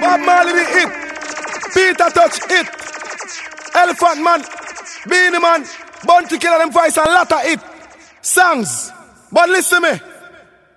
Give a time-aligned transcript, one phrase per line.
[0.00, 0.88] Bob Marley hit.
[1.74, 2.66] Peter Tosh hit.
[3.74, 4.42] Elephant Man.
[5.08, 5.64] Beenie Man.
[6.04, 7.60] Bounty Killer them voice and lot of hit.
[8.20, 8.92] Songs.
[9.32, 10.00] But listen me.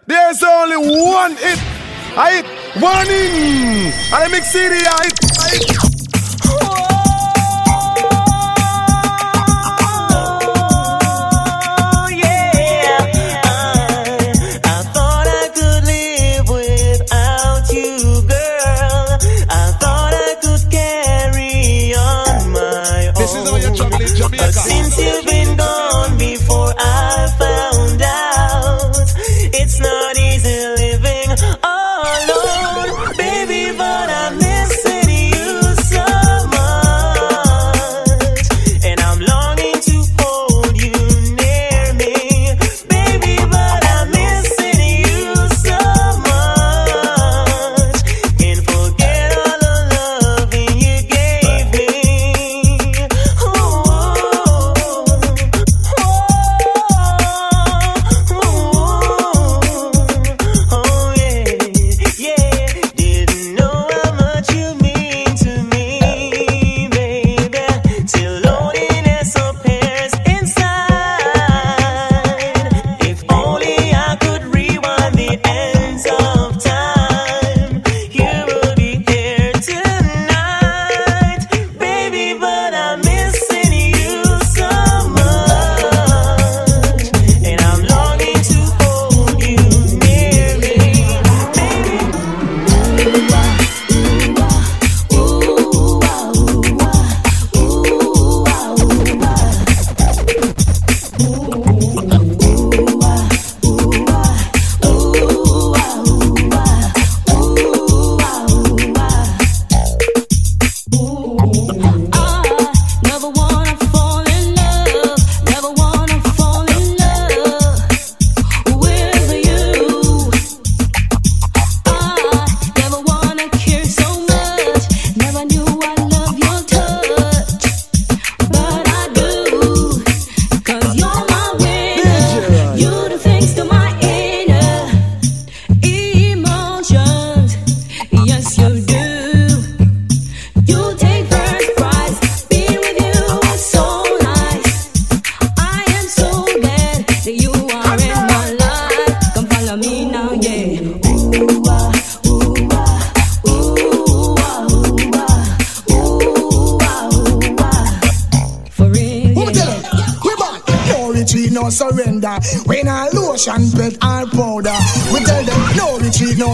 [0.06, 1.60] There's only one hit.
[2.18, 2.46] I hit.
[2.82, 3.94] Warning.
[4.14, 5.20] And I make CD I hit.
[5.40, 5.89] I hit.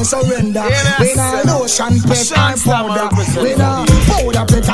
[0.06, 0.64] surrender.
[1.00, 3.10] We not lotion, pet and powder.
[3.42, 4.70] We not powder, pet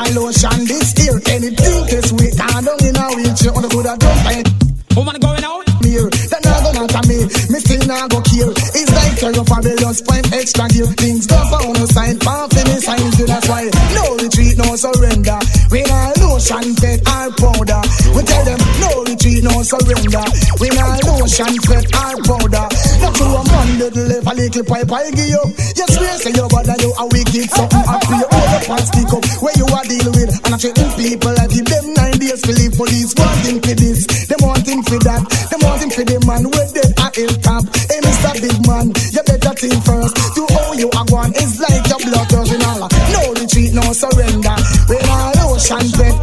[24.52, 25.42] little pipe I give you.
[25.48, 28.16] You swear say you bad you a wicked something happy.
[28.20, 30.32] You hold up and stick up where you are deal with.
[30.44, 33.16] And I treating people I give them nine days to leave police.
[33.16, 35.22] Wanting for this, them wanting for that.
[35.48, 37.64] Them wanting for the man with dead at hilltop.
[37.88, 38.32] Hey Mr.
[38.44, 40.12] Big Man, you better think first.
[40.36, 42.88] To all you are going is like your blood all.
[42.92, 44.56] No retreat, no surrender.
[44.88, 46.14] We are ocean bed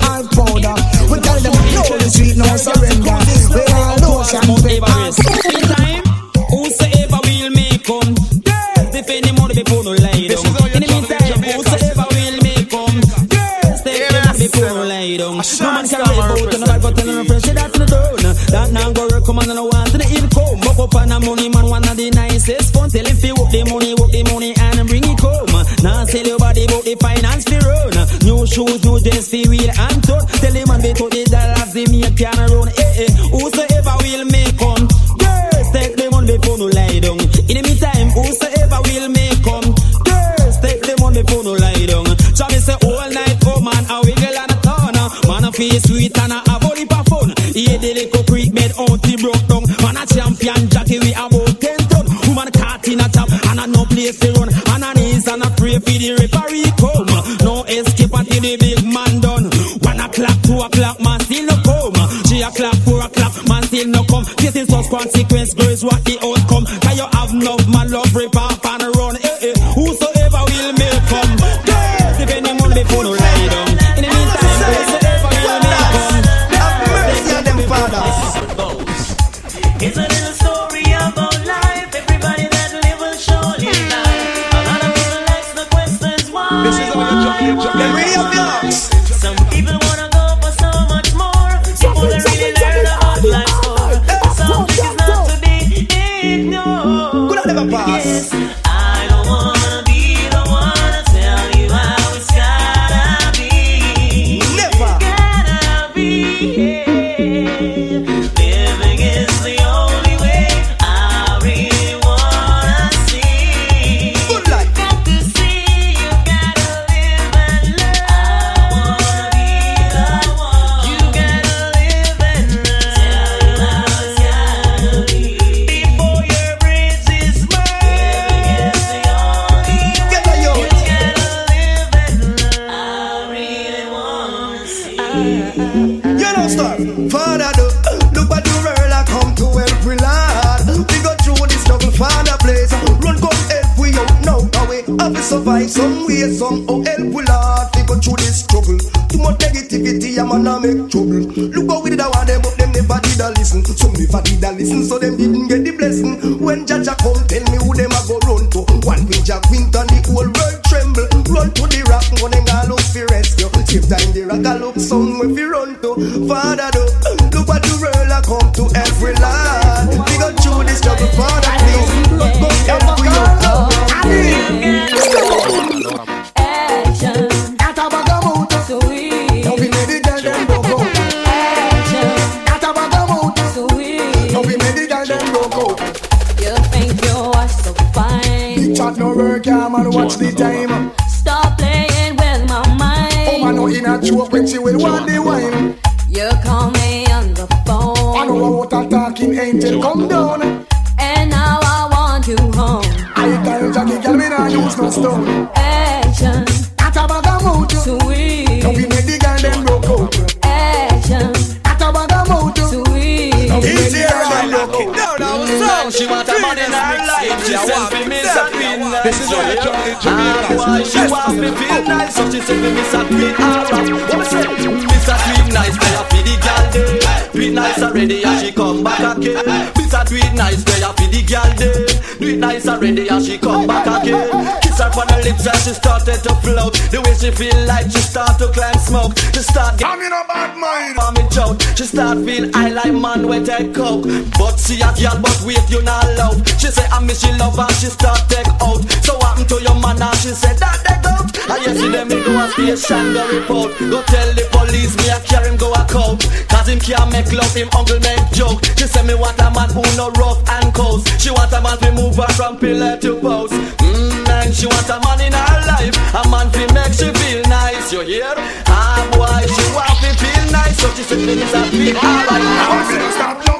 [219.21, 224.25] is what she want me feel nice, so she said me miss a queen aura.
[224.25, 224.45] Say?
[224.47, 225.15] Miss a
[225.51, 227.29] nice, play for the girl day.
[227.31, 229.71] Tweet nice already, and she come back again.
[229.77, 232.17] Miss a tweet nice, play a for the girl day.
[232.17, 236.23] Tweet nice already, and she come back again stuck on her lips and she started
[236.23, 236.71] to float.
[236.87, 239.11] The way she feel like she start to climb smoke.
[239.35, 240.95] She start get I'm in a bad mind.
[240.95, 241.59] I'm in joke.
[241.75, 244.07] She start feel I like man with a coke.
[244.39, 246.39] But she a girl, but wait, you not love.
[246.55, 248.79] She say I miss she love and she start take out.
[249.03, 251.11] So what happened to your man and she said that they go.
[251.51, 253.75] I yes, see them go and station go report.
[253.83, 256.23] Go tell the police me I carry him go a coke.
[256.47, 258.63] Cause him can't make love, him uncle make joke.
[258.79, 261.03] She say me want a man who no rough and cold.
[261.19, 263.59] She want a man to move her from pillar to post.
[263.83, 264.08] Mm
[264.49, 265.95] friend, she wants a man in her life.
[266.13, 268.33] A man fi make she feel nice, you hear?
[268.67, 273.58] Ah boy, she want to feel nice, so she said me this a feel alright.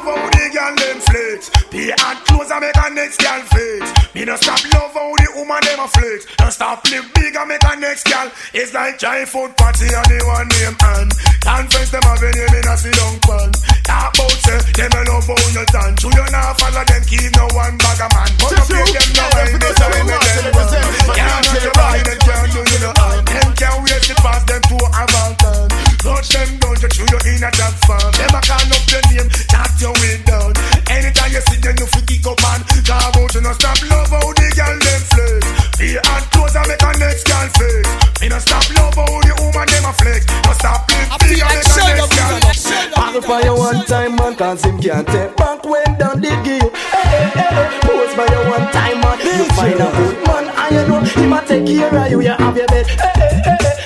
[1.70, 3.86] Pay and clothes and make a next girl fix.
[4.18, 6.26] Me no stop love how the woman them a flex.
[6.42, 8.26] No stop live big and make a next girl.
[8.58, 11.14] It's like try food party and they one name and
[11.46, 13.54] confess them have any name in a see young pan.
[13.86, 15.94] Talk about say them a love how you tan.
[16.02, 18.32] Should you not follow them keep no one bag a man.
[18.42, 20.90] But you pay them no way no time with them.
[21.14, 23.22] Can't do your body them can't do you no harm.
[23.30, 25.70] Them can't wait to pass them to a mountain.
[26.02, 28.10] Touch them down to chew you in a dog farm.
[28.18, 30.58] Them a call up your name, talk your way down.
[31.00, 34.12] Anytime you see them, you fi kick up and Job out, you no stop love
[34.12, 35.46] how the girl them flex
[35.80, 39.32] Feel hot clothes and make a next girl flex Me no stop love how the
[39.40, 43.40] woman them a flex No stop lift, feel and make a next girl Paddle for
[43.48, 47.80] you one time man, cause him can't take back when down the gill Hey, hey,
[47.80, 51.32] pose for you one time man You find a good man I you know him
[51.32, 52.88] a take care of you, you have your bed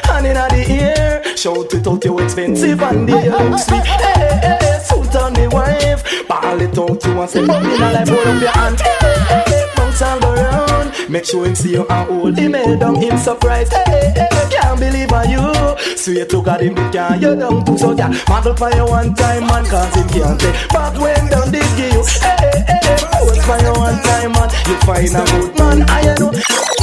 [0.09, 3.85] hand in the ear Shout it out, you expensive and the looks sweet
[5.15, 6.27] out on the wife.
[6.27, 8.79] Ball it out to and say, Pop in a life, hold up your hand.
[8.79, 11.09] Hey, hey, bounce all around.
[11.09, 13.73] Make sure him see you and hold him head down, him surprised.
[13.73, 15.97] Hey, hey, hey, can't believe on you.
[15.97, 17.77] So you took at him, they can't you down too.
[17.77, 20.67] So yeah, model for you one time, man, cause him can't take.
[20.69, 24.49] But when down this give you, hey, hey, hey, hey, for you one time, man.
[24.67, 26.82] You find a good man, I know.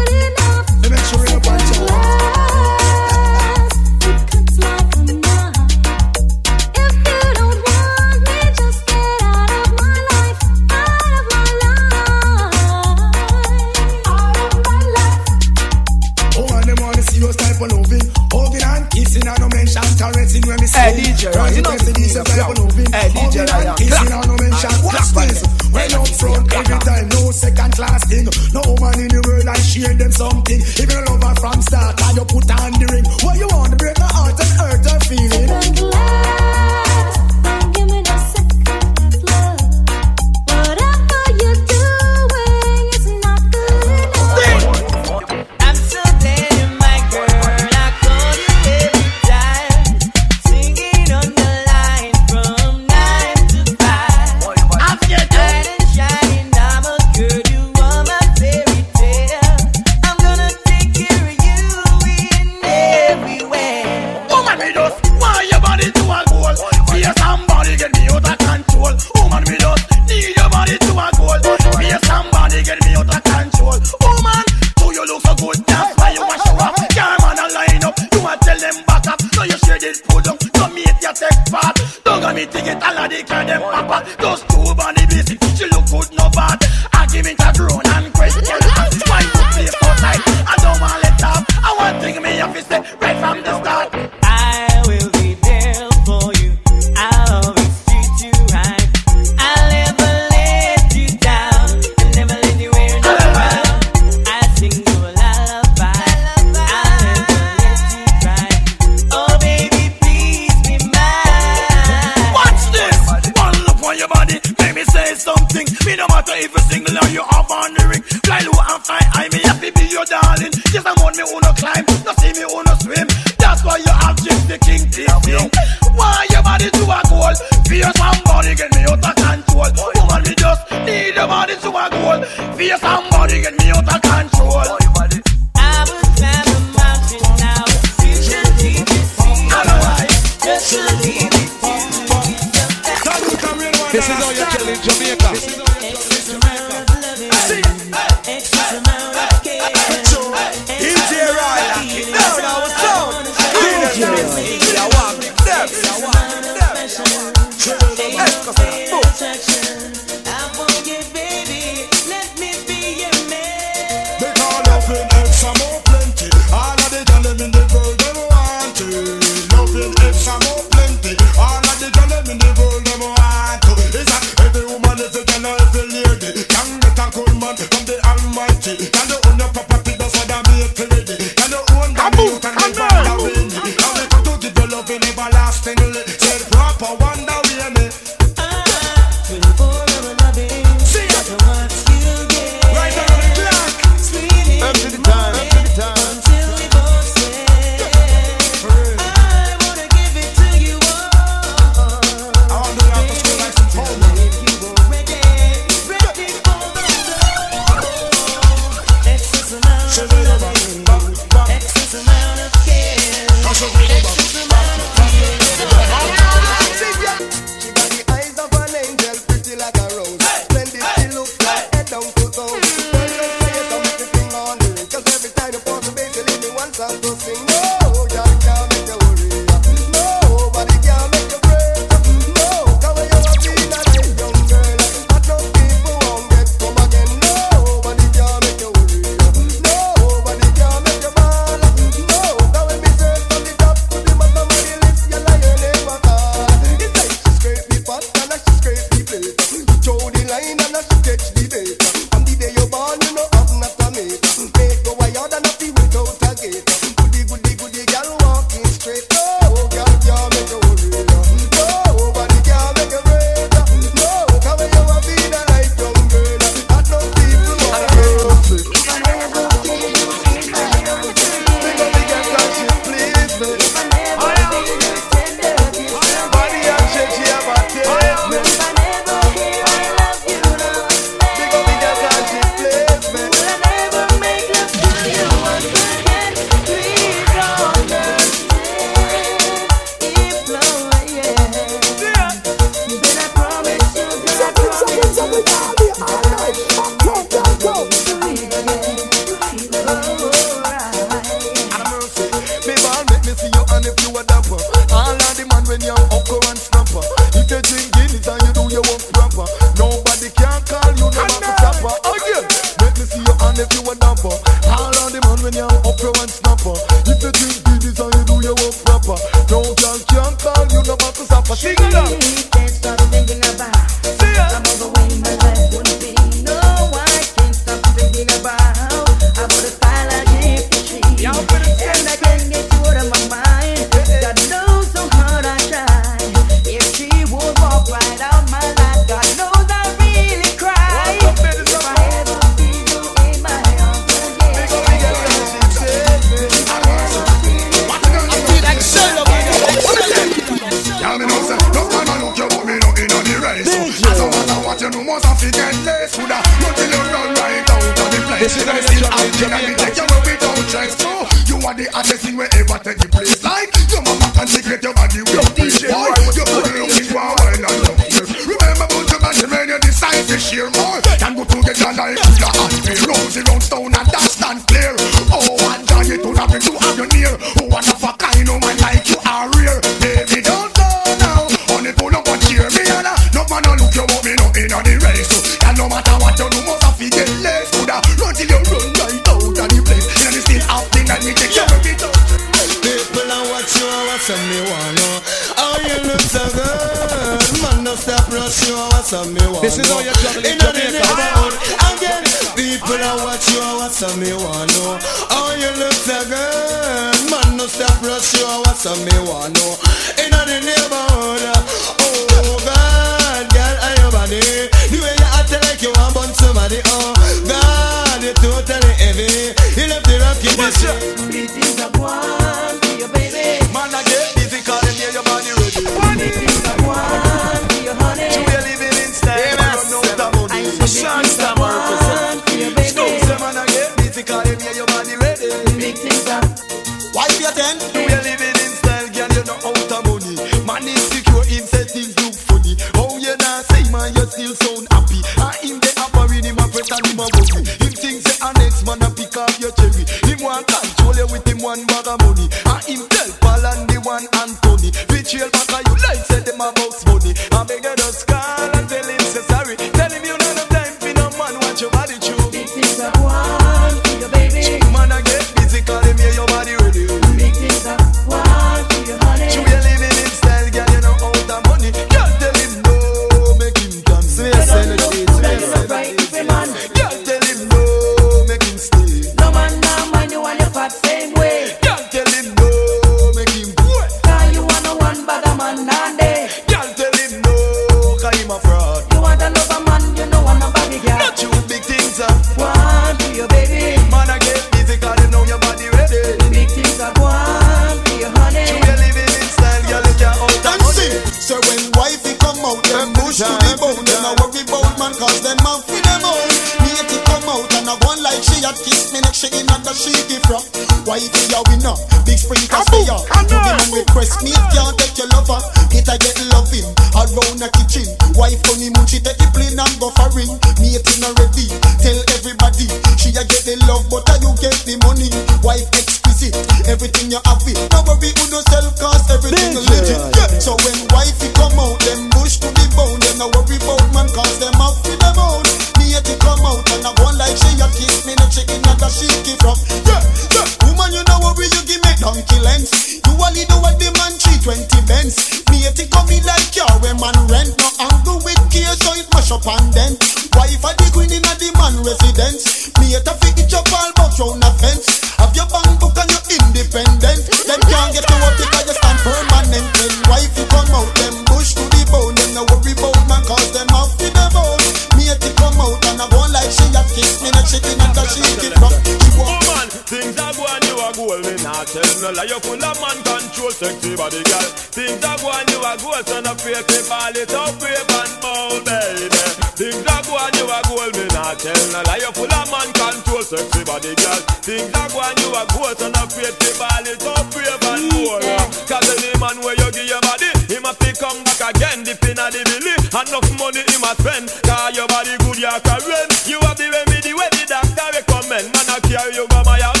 [584.95, 588.43] a one you a goat and a great the ball is up brave and bold.
[588.89, 592.23] Cause any man where you give your body, he must pick come back again, dip
[592.25, 596.31] in the belief, Enough money him a spend, cause your body good, you a rent.
[596.47, 598.73] You have the remedy where the doctor recommend.
[598.73, 600.00] Man I carry you by my house.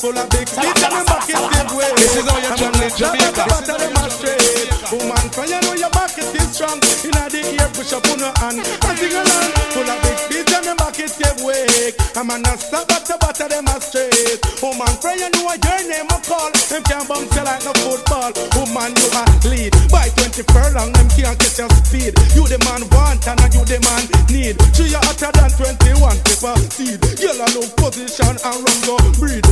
[0.00, 1.92] Full of big and them bucket give way.
[2.00, 3.44] This is how you jungle Jamaica.
[3.44, 4.68] But of them are straight.
[4.88, 6.80] Woman, for you know your bucket is strong.
[7.04, 8.64] Inna the ear, push up on your hand.
[8.64, 11.92] And sing along, full of big and them bucket give way.
[12.16, 14.40] I'm a not stop, but the butter them are straight.
[14.64, 16.48] Woman, for you know your name I call.
[16.48, 18.32] Them can't bounce you like no football.
[18.56, 19.72] Woman, you a lead.
[19.92, 22.16] By 20 furlong, them can't catch your speed.
[22.32, 24.56] You the man want and you the man need.
[24.72, 27.00] She hotter than 21 paper seed.
[27.20, 29.44] Girl, I know position and run go breed.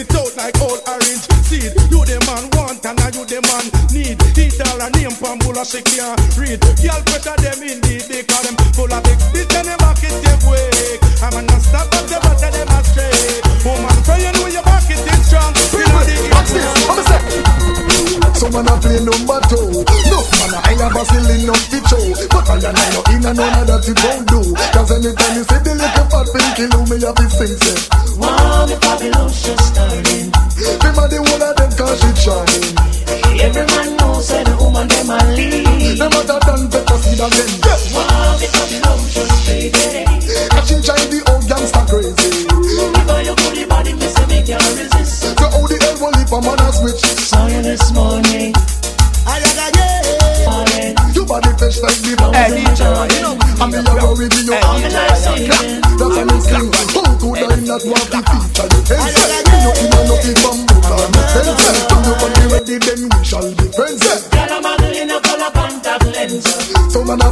[0.00, 1.76] Get out like old orange seed.
[1.92, 4.16] You the man want and you the man need.
[4.32, 6.56] Eat all a name from bulla she can't read.
[6.80, 8.08] Girl, better them indeed.
[8.08, 10.96] They call them full of big spit and them back it give way.
[11.20, 13.44] I'm a non stop but the better them a straight.
[13.60, 13.92] Woman,
[14.24, 15.52] you know your back it is strong.
[15.68, 17.60] Inna the ear, Watch this, what me say?
[18.40, 22.00] Some man a play number two No man a I never silly no show
[22.32, 24.40] But I and I no in and none of that it won't do
[24.72, 27.76] Cause anytime you see the little fat pinky Lou me have to sing say
[36.00, 37.52] Them a that done better see than them
[37.92, 40.08] Wow, the Babylonians baby.
[40.48, 44.64] Catching child the old gangster crazy Before you put the body, me say me can't
[44.80, 45.28] resist.
[45.28, 48.56] So how the hell will leave a man a switch Saw you this morning.
[50.48, 50.96] Morning.
[51.12, 53.36] You body fresh like the bomb Hey, DJ, you know.
[53.60, 55.84] And me a worry be you I'm like singing.
[56.00, 59.92] That's an instinct How could I not want to feature the fence Me no in
[59.92, 63.59] a nothing bamboo Cause me fence From your body ready then we shall be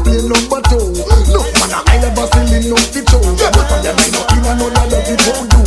[0.08, 0.88] A play number two.
[1.28, 4.52] No man a I never seen in no show But I am no in a
[4.56, 5.60] no that love it won't do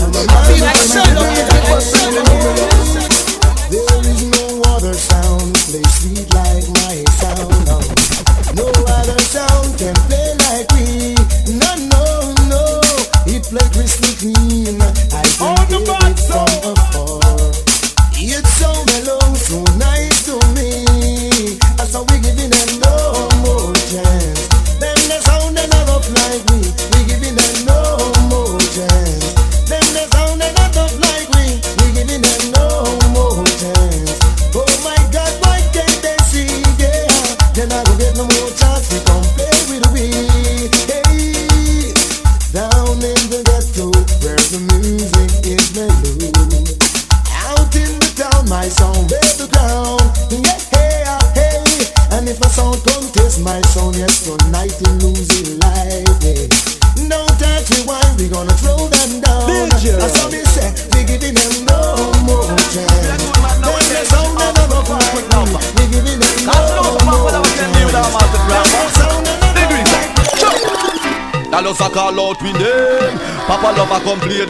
[0.50, 1.30] Feel like Sheldon,
[3.70, 5.54] There is no other sound.
[5.70, 7.86] Play sweet like my sound.
[8.58, 11.14] No other sound can play like we
[11.54, 12.82] No, no, no.
[13.30, 14.82] It play crystal clean.
[14.82, 16.81] I can On the hear bad it from sound.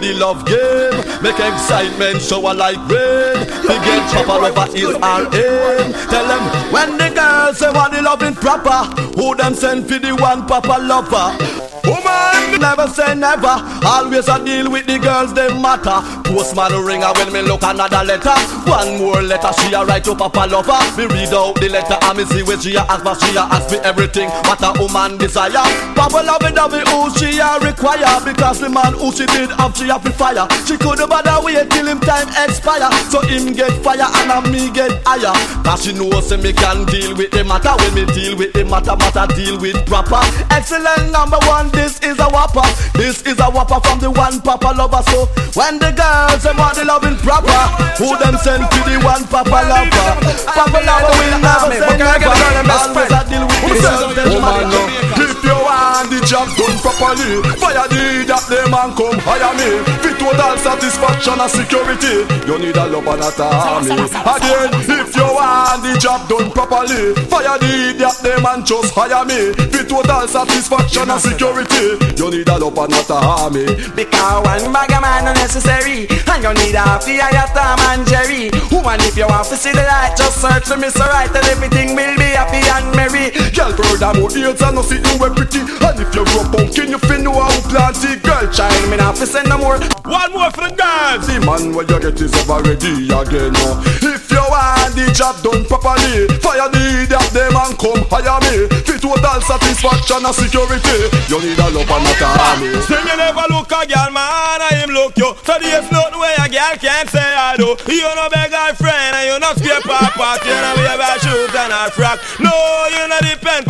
[0.02, 0.98] The love game.
[1.22, 5.94] Make excitement shower like rain Forget Papa lover is our aim.
[6.10, 10.16] Tell them when the girls say what the loving proper Who them send for the
[10.16, 11.38] one Papa lover?
[11.86, 13.56] Woman never say never.
[13.86, 16.00] Always a deal with the girls they matter.
[16.24, 20.15] Postman ring a when me look another letter One more letter she a write to
[20.15, 20.78] Papa lover.
[20.97, 23.41] Me read out the letter and me see what she a ask for She a
[23.41, 24.30] ask me everything.
[24.45, 25.65] What a woman desire.
[25.95, 28.19] Papa love it it who she a require?
[28.24, 30.47] Because the man who she did have she a fi fire.
[30.65, 32.89] She couldn't bother wait till him time expire.
[33.10, 35.34] So him get fire and a me get higher.
[35.63, 37.74] Cause she know say me can deal with the matter.
[37.82, 40.21] When me deal with the matter matter deal with proper.
[40.52, 42.65] Excellent number one this is a whopper.
[42.97, 45.26] This is a whopper from the one papa lover So.
[45.58, 47.62] When the girls them want the loving proper.
[47.97, 50.12] Who them send to the one papa lover
[50.44, 55.56] Papa lover will never say never Always a deal with the them matter If you
[55.56, 57.39] want the job done properly.
[57.56, 59.80] Fire the that the man come hire me?
[60.04, 62.28] For total satisfaction and security.
[62.44, 67.15] You need a love and a army Again, if you want the job done properly.
[67.32, 69.56] Fire the that the man just hire me?
[69.72, 71.96] For total satisfaction and security.
[72.20, 73.65] You need a love and a army
[73.96, 78.52] Because one bag of man unnecessary And you need a fee of Tom and Jerry.
[78.67, 81.48] Woman if you want to see the light Just search for me so right And
[81.48, 83.32] everything will be happy and merry.
[83.56, 87.24] Girl, furthermore, AIDS and no sit wear pretty And if you grow pumpkin, you fin
[87.24, 89.78] know how plant it Girl, child, Me not fi send no more
[90.10, 91.30] One more for the girls.
[91.30, 93.54] The man where you get is over ready again.
[93.54, 93.80] no.
[94.02, 98.68] If you want the job done properly, fire the idiot them and come hire me.
[98.84, 102.76] For total satisfaction and security, you need a love and not a army.
[102.90, 105.32] Say me never look a girl, man, I him look you.
[105.46, 107.78] So there's nothing way a girl can't say I do.
[107.88, 110.44] You no beg her friend and you not scrape her pot.
[110.44, 112.20] You know we have a shoes and a frock.
[112.42, 112.52] No,
[112.92, 113.64] you not depend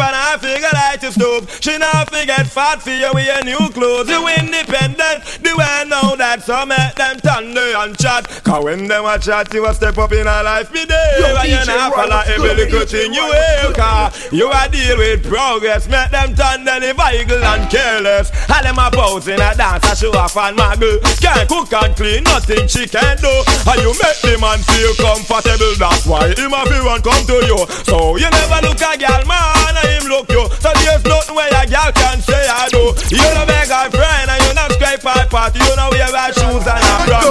[1.31, 1.61] on her figure like to stoop.
[1.61, 4.09] She now forget fat for you with your new clothes.
[4.09, 5.23] You independent.
[5.41, 7.19] The way now that some make them
[7.53, 8.27] there and chat.
[8.43, 11.15] Cause when them a chat, you a step up in a life me day.
[11.19, 13.73] Yo, And you not follow every little thing you hear.
[13.73, 15.87] Cause you a deal with progress.
[15.87, 18.31] Make them turn the and careless.
[18.49, 20.99] All them a pose in a dance and show off and muggle.
[21.21, 23.31] Can't cook and clean, nothing she can do.
[23.67, 25.73] And you make the man feel comfortable.
[25.77, 27.59] That's why him a feel run come to you.
[27.85, 30.47] So you never look a gal man and him look you.
[30.59, 32.93] So there's nothing where a gal can say I do.
[33.13, 35.59] You no beg a friend and you not scrape my party.
[35.59, 37.21] You know wear our shoes and a bra.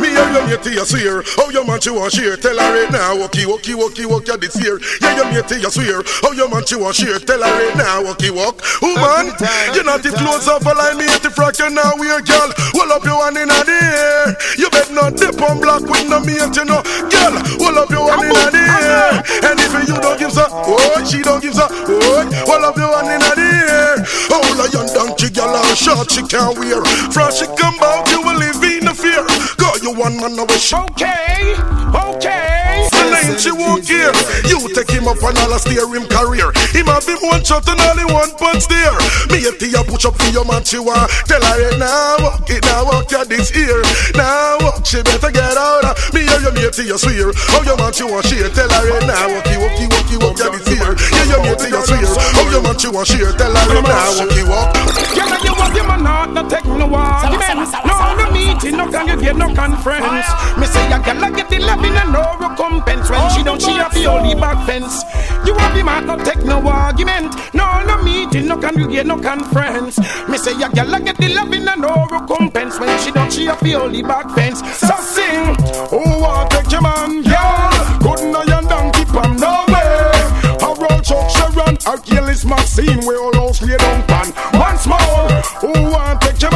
[0.00, 1.22] Me and your mate you swear.
[1.36, 2.36] How your man she want share?
[2.36, 3.16] Tell her right now.
[3.16, 4.78] Walkie walkie walkie walk you this year.
[5.00, 6.02] Yeah your mate you swear.
[6.22, 7.18] How your man she want share?
[7.18, 8.04] Tell her right now.
[8.04, 8.60] Walkie walk.
[8.82, 9.34] Woman
[9.74, 12.50] You not the clothes off a line Me hate the frock you now wear girl.
[12.74, 16.20] Hold up your hand in the air You bet not dip on block with no
[16.20, 16.82] mate you know.
[17.10, 19.10] Girl Hold up your hand in the air
[19.50, 22.90] And if you don't give so Oh she don't give so Oh Hold up your
[22.94, 23.94] hand in the air
[24.30, 26.84] Oh lion donkey girl How short she can wear.
[27.12, 27.78] From she come
[28.10, 29.24] You will live in the fear.
[29.56, 31.54] Go you one man wish Okay,
[31.94, 33.02] Okay, okay.
[33.02, 34.14] the name she won't care.
[34.46, 36.52] You take him up and all a steer him career.
[36.70, 38.94] Him have him one shot and only one punch there.
[39.32, 41.10] Me a tea push up for your man she want.
[41.26, 43.82] Tell her it now walk it now walk ya this ear.
[44.14, 45.84] Now walk she better get out.
[45.84, 47.32] of Me and your mate you swear.
[47.50, 48.48] How your man she want share.
[48.50, 50.92] Tell her it now walk you walk you walk you walk ya this ear.
[50.94, 52.06] Yeah your mate you swear.
[52.36, 53.32] How your man she want share.
[53.34, 54.74] Tell her it now walk you walk.
[55.16, 57.72] Girl, you want your man not no take no argument.
[57.84, 60.28] No no meeting, no can you get no conference.
[60.58, 62.38] Me say a girl I get the loving and no
[62.68, 65.02] recompense when she don't she have the only back fence.
[65.46, 67.34] You want the man not take no argument.
[67.54, 69.98] No no meeting, no can you get no conference.
[70.28, 73.46] Me say a girl I get the loving and no recompense when she don't she
[73.46, 74.60] have the only back fence.
[74.78, 75.54] So sing,
[75.90, 77.70] who want take your man, girl?
[78.02, 80.28] Couldn't I and donkey pam no way.
[80.60, 84.32] A roll Chuck Sharon, Achilles Maxine, we all house lay down pan.
[84.54, 85.28] Once more,
[85.62, 86.47] who want take your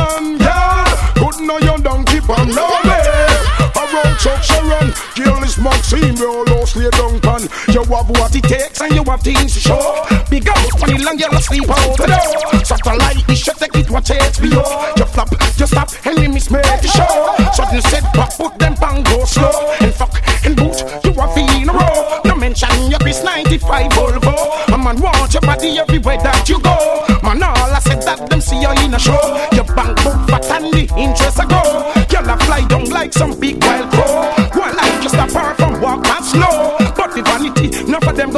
[7.92, 10.06] You have what it takes and you have things to show.
[10.30, 12.64] Big up, funny long you sleep out the door.
[12.64, 14.64] Satellite, you should take it watch HBO.
[14.96, 15.28] You flop,
[15.60, 17.36] you stop, and you miss me the show.
[17.52, 19.76] Sudden set back, put them bang go slow.
[19.82, 22.22] And fuck, and boot, you are feeling a row.
[22.24, 24.72] No mention your Chris 95 Volvo.
[24.72, 27.04] A man want your body everywhere that you go.
[27.22, 29.20] Man, all I said that them see you in a show.
[29.52, 31.92] Your bank book fat and the interest a grow.
[32.08, 34.32] Girl, I fly down like some big wild crow.
[34.58, 36.71] One life just apart from walk and slow.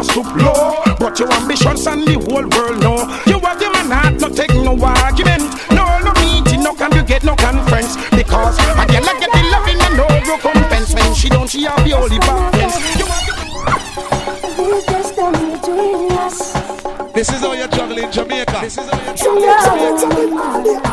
[0.07, 0.97] But the vanity, none of them low.
[0.99, 2.99] But your ambitions and the whole world know.
[3.27, 5.43] You have your man heart, not take no argument.
[5.71, 7.97] No, no meeting, no can you get no conference.
[8.11, 10.95] Because a girl I get the loving and no recompense.
[10.95, 12.99] When she don't, she have the only back fence.
[12.99, 13.35] You have
[17.15, 18.59] This is how you juggle in Jamaica.
[18.61, 20.84] This is how you juggle in Jamaica.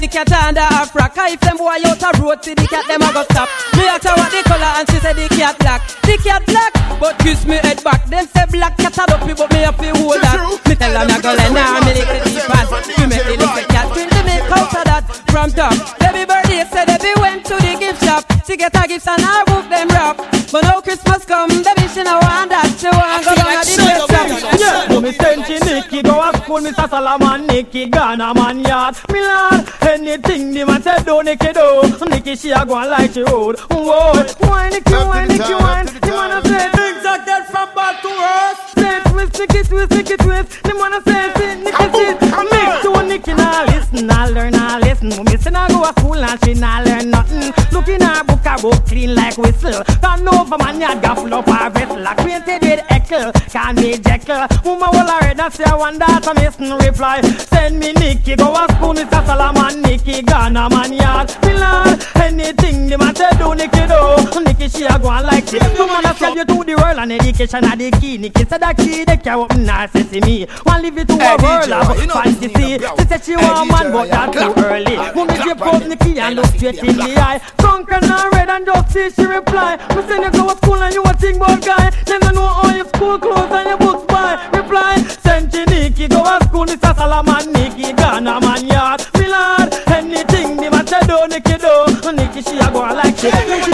[0.00, 1.16] Say she have to hide the cat under her frock.
[1.16, 3.48] If them boy out a road, see the cat them a go stop.
[3.76, 5.80] Me ask her what the color and she say the cat black.
[6.02, 8.06] The cat black, but kiss me head back.
[8.06, 10.38] Them say black cat a dopey, but me have to hold that.
[10.66, 13.66] Me tell her me go lend her me little deep and we make the little
[13.70, 15.74] cat bring the milk out of that from top.
[15.98, 18.22] Baby birthday said baby went to the gift shop.
[18.46, 20.16] She get a gift and I book them wrap.
[20.50, 22.70] But now Christmas come, baby she no want that.
[22.78, 24.26] She want go down at the gift shop.
[24.58, 25.43] Yeah, do me Senchi Nicky
[26.54, 26.88] go a school, Mr.
[26.90, 28.96] Solomon Nicky Ghana man yard.
[29.12, 32.06] Me lord, anything the man say do Nicky do.
[32.08, 33.58] Nicky she a go and like she road.
[33.70, 35.84] Whoa, why Nicky, why Nicky, why?
[35.84, 38.60] The man a say things that get from bad to worse.
[38.74, 40.62] Say twist, Nicky twist, Nicky twist.
[40.62, 42.20] The man a say sit, Nicky sit.
[42.50, 45.24] Mix to Nicky now listen, I learn, I listen.
[45.24, 47.52] Miss I go to school and she not learn nothing.
[47.72, 49.84] Looking her book, I book clean like whistle.
[50.02, 52.06] Turn over man, you got full up her vessel.
[52.06, 54.48] Acquainted with Eckle, can't be Jekyll.
[54.64, 57.20] Woman will read and say one daughter missing reply.
[57.22, 59.24] Send me Nicky, go a school, Mr.
[59.24, 61.30] Solomon, Nicky, Ghana man yard.
[61.42, 64.40] Milan, anything the matter do, Nicky do.
[64.42, 65.60] Nicky she a go on like she.
[65.60, 68.18] Some man a sell you to the world and education are the key.
[68.18, 70.46] Nicky said that key, they care nah say to me.
[70.66, 72.50] Want live it to a world of fantasy.
[72.50, 74.98] She said she want man, but that too early.
[75.14, 77.40] Woman give pose Nicky and look straight in the eye.
[77.58, 79.76] Conquer now red and just see she reply.
[79.94, 81.90] Me send you go to school and you a think about guy.
[82.08, 84.48] Never know all your school clothes and your books buy.
[84.52, 86.94] Reply, send you Nicky go to school, Mr.
[86.96, 89.02] Salaman, Nicky, Ghana man yard.
[89.14, 92.12] Milan, anything the matter do, Nicky do.
[92.12, 93.73] Nicky she a go on like she.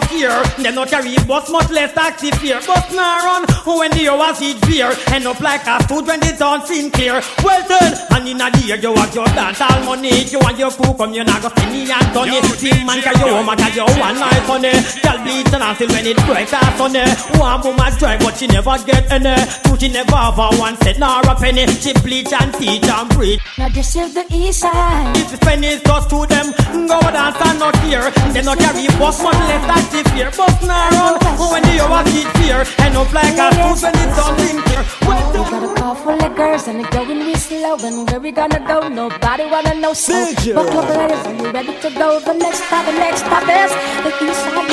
[0.00, 0.62] Dance and not here.
[0.62, 2.60] Them not carry bus much less taxi fare.
[2.66, 3.44] But now run
[3.78, 4.92] when the hours eat beer.
[5.12, 7.20] End up like a food when the dawn seem clear.
[7.42, 7.94] Well done.
[8.10, 10.24] And in a year you have your dance all money.
[10.24, 12.40] You want your crew from you not go see me and Tony.
[12.58, 14.72] Team man carry your home and carry your one night honey.
[15.02, 17.04] Girl bleach and until when it bright as sunny.
[17.38, 19.36] One woman drive but she never get any.
[19.64, 21.66] Two she never have a one cent nor a penny.
[21.66, 23.40] She bleach and teach and preach.
[23.58, 25.16] Now this is the east side.
[25.16, 26.52] If the pennies just to them,
[26.86, 28.10] go dance and not here.
[28.32, 30.30] They not carry bus much less taxi fare.
[30.30, 32.64] Bus now run when the hours eat fear.
[32.84, 34.84] End up like a food when clear.
[35.06, 37.76] Well We got a car full of girls and they going real slow.
[37.76, 38.88] And where we gonna go?
[38.88, 39.92] Nobody wanna know.
[39.92, 40.12] So,
[40.54, 42.20] buckle up, ladies, are you ready to go?
[42.20, 43.72] The next stop, the next stop is
[44.04, 44.68] the east side.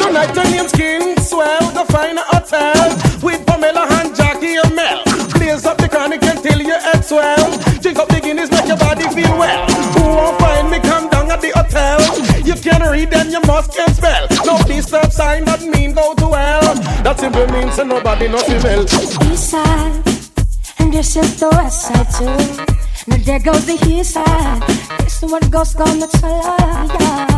[0.00, 2.88] Tonight your name's King Swell, the fine hotel
[3.22, 5.02] with Pamela and Jackie and Mel.
[5.34, 7.50] Blaze up the chronic until your head swell.
[7.80, 9.66] Drink up the Guinness, make your body feel well.
[9.94, 10.79] Who won't find me?
[12.90, 14.26] Read and you must can spell.
[14.44, 16.74] No disturb sign that mean go to hell.
[17.04, 18.82] That simply means that nobody knows know female.
[19.32, 20.02] East side,
[20.78, 23.10] and this is the west side too.
[23.10, 24.62] Now there goes the east side.
[25.00, 26.42] This is ghosts gonna tell.
[27.00, 27.29] Yeah.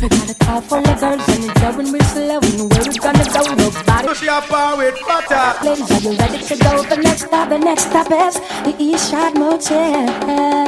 [0.00, 2.38] We got a car full of girls and it's going real slow.
[2.38, 3.54] And where we gonna go?
[3.54, 4.14] Nobody.
[4.14, 5.64] She a power with butter.
[5.64, 6.82] Ladies, are you ready to go?
[6.82, 10.04] The next stop, the next stop is the East Side Motel.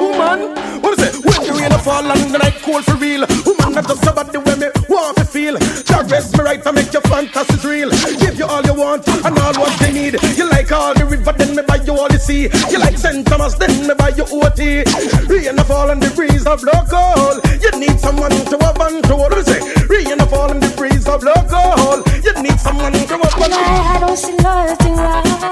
[0.00, 1.24] Woman, what is it?
[1.24, 3.26] When the rain a fall and the night cold for real.
[3.44, 5.56] Woman, not just about the way me want to feel.
[5.84, 7.90] Caress me right to make your fantasies real.
[8.18, 10.14] Give you all you want and all what you need.
[10.36, 12.48] You like all the river, then me buy you all the sea.
[12.70, 13.26] You like St.
[13.26, 14.84] Thomas, then me buy you OT.
[15.28, 17.40] Rain a fall and the breeze of local.
[17.60, 19.88] You need someone to have and to what it?
[19.88, 22.02] Rain a fall and the breeze of local.
[22.24, 25.48] You need someone to have and to I don't see nothing wrong with.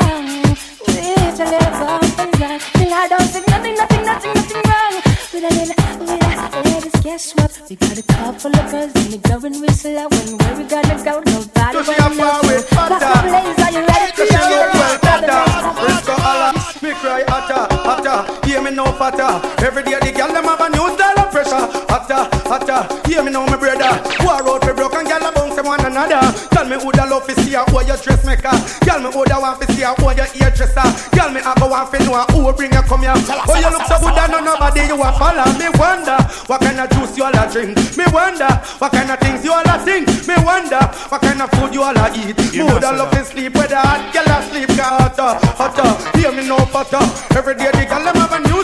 [2.99, 5.86] I don't see nothing, nothing, nothing, nothing wrong with a little,
[7.16, 7.33] ladies.
[7.33, 7.70] Guess what?
[7.70, 10.09] We got a car full of girls and we going real slow.
[10.11, 11.20] And where we gonna go?
[11.20, 12.31] Nobody Does she wanna have know.
[12.31, 13.07] power So, with Lots butter?
[13.07, 14.48] of ladies, are you ready to Cause she go?
[14.48, 15.33] get well Stop the butter.
[15.33, 15.76] next stop.
[15.76, 16.48] Frisco holla,
[16.83, 18.46] me cry hotter, hotter.
[18.46, 19.33] Hear me no fatter.
[19.64, 21.64] Every day the girl them have a new style of pressure.
[21.88, 23.09] Hotter, hotter.
[23.09, 23.90] Hear me now, my brother.
[24.24, 24.65] War out
[26.87, 28.55] Tell me who the love to see her, who your dressmaker.
[28.87, 30.87] Tell me who the want to see her, who your hairdresser.
[31.11, 33.11] Tell me I go want to know who bring you come here.
[33.16, 35.46] Oh, you look so good and none nobody you a follow.
[35.59, 36.14] Me wonder
[36.46, 37.75] what kind of juice you all a drink.
[37.99, 38.46] Me wonder
[38.79, 40.07] what kind of things you all a think.
[40.31, 40.79] Me wonder
[41.11, 42.38] what kind of food you all a eat.
[42.55, 45.90] Who the love to sleep with the hot girl a sleep got hotter, hotter.
[46.18, 47.03] Hear me no butter.
[47.35, 48.62] Every day the girl them have a new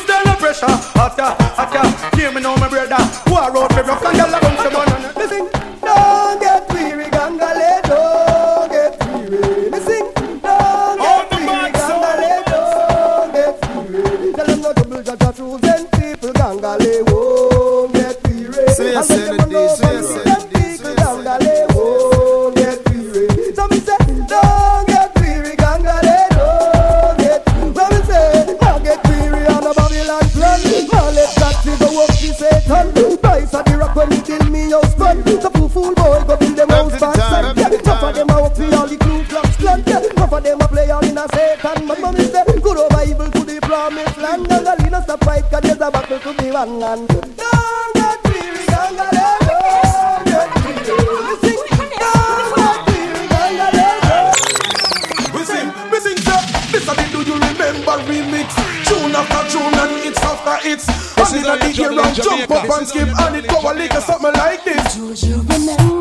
[46.32, 46.82] to be won.
[46.82, 51.36] And don't get weary, Gangale, don't get weary.
[51.40, 56.40] Sing, don't get weary, Gangale, don't We sing, we sing, sir.
[56.72, 58.48] This a the do you remember remix?
[58.86, 60.86] Tune after tune and hits after hits.
[61.18, 64.00] And in a the gear and jump up and skip and it go a little
[64.00, 64.94] something like this.
[64.94, 65.91] Do you remember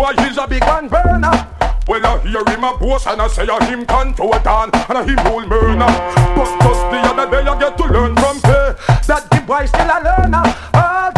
[0.00, 1.46] boy is a big one burner.
[1.86, 5.04] Well, I hear him a boast and I say I him control down and I
[5.04, 5.76] him rule murder.
[6.36, 8.76] But just the other day I get to learn from her
[9.08, 10.44] that the boy still a learner.
[10.72, 11.09] All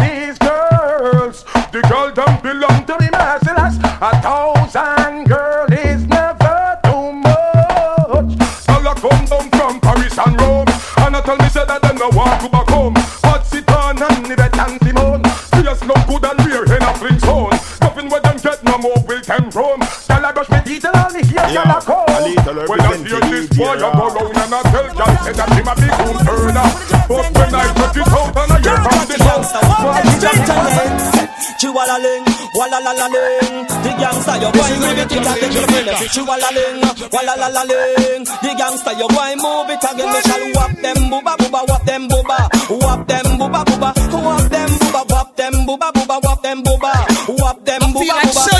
[21.57, 22.69] and all me here shall I come.
[22.69, 25.67] When I hear this boy, I go round and I tell John say that him
[25.67, 26.67] a big boom turner.
[27.07, 29.43] But when I check it out and I hear from the show,
[31.63, 32.25] Chihuahua-ling,
[32.55, 36.79] walla-la-la-ling The gangster, you boy, move it again Make you feel it Chihuahua-ling,
[37.11, 40.11] walla-la-la-ling The gangster, you boy, move it again.
[40.11, 42.37] Me shall whop them booba booba, whop them booba.
[42.67, 46.91] Whop them booba booba, whop them booba Whop them booba booba, whop them booba.
[47.39, 48.52] Whop them booba booba,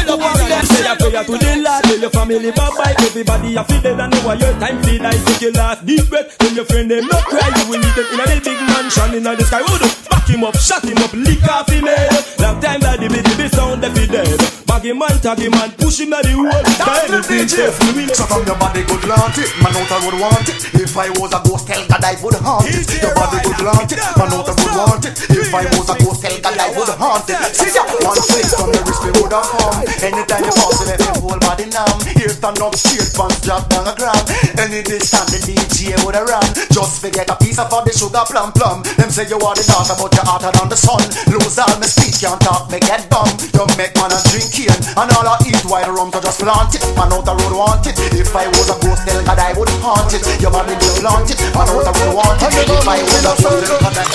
[1.13, 2.95] prayer to the Lord, tell your family bye-bye.
[2.99, 5.85] Everybody a feel dead and know your time feel like Take your last.
[5.85, 7.49] Deep breath, tell your friend them not cry.
[7.57, 9.61] You will meet them in a big mansion in the sky.
[9.61, 12.39] Would back him up, shut him up, lick off him head.
[12.39, 14.52] Long time that the baby sound if he dead
[14.83, 18.11] Him man, tag him man, push him at the wall That anything safe, we will
[18.11, 20.59] So from your body good want it, man out I would want it.
[20.75, 22.83] If I was a ghost, tell God I would haunt it.
[22.99, 25.15] Your body good want it, man out I would want it.
[25.31, 27.39] If I was a ghost, tell God I would haunt it.
[27.55, 29.87] See ya, one flick from the wrist, me would have come.
[30.03, 31.99] Anytime you pass, me make whole body numb.
[32.19, 34.19] Here stand up straight, pants drop down a gram.
[34.59, 36.43] Any distance the DJ would have run.
[36.75, 38.83] Just forget a piece of all the sugar plum plum.
[38.99, 41.07] Them say you are the daughter, but you're hotter than the sun.
[41.31, 43.31] Lose all my speech, can't talk, me get bum.
[43.55, 46.73] You make man a drink cane, and all I eat white rum to just plant
[46.73, 46.81] it.
[46.97, 47.97] Man out the road want it.
[48.17, 50.23] If I was a ghost, tell God I would haunt it.
[50.41, 51.39] Your body will plant it.
[51.53, 52.53] Man out the road want it.
[52.53, 54.07] If I was a ghost, tell God I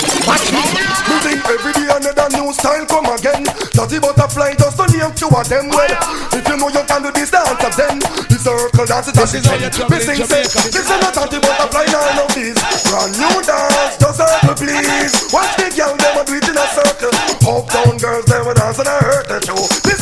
[1.09, 3.43] Me think every day another new style come again.
[3.73, 5.93] Dirty butterfly just to name two of them well.
[6.35, 9.33] If you know you can do this dance of them, the circle dance it as
[9.33, 9.45] it
[9.89, 12.57] Me sing say, this is not dirty butterfly none of these.
[12.87, 15.13] Brand new dance, just circle please.
[15.33, 17.13] Watch the girl them a do it in a circle.
[17.47, 19.59] Uptown girls them a dance and I hurt the show.
[19.81, 19.99] This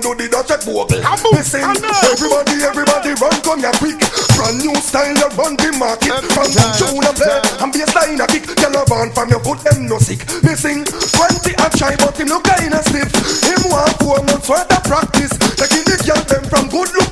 [0.00, 1.60] Want do the Dutch bogle, me sing.
[1.60, 4.00] Everybody, everybody run come here quick.
[4.32, 6.16] Brand new style, you run the market.
[6.32, 8.48] From the tune a play and bassline a kick.
[8.88, 10.24] Born from your foot, them no sick.
[10.40, 13.12] Me sing 20 a try, but him look kinda stiff.
[13.44, 15.36] Him want four months worth of practice.
[15.60, 17.09] Taking the girl them from good look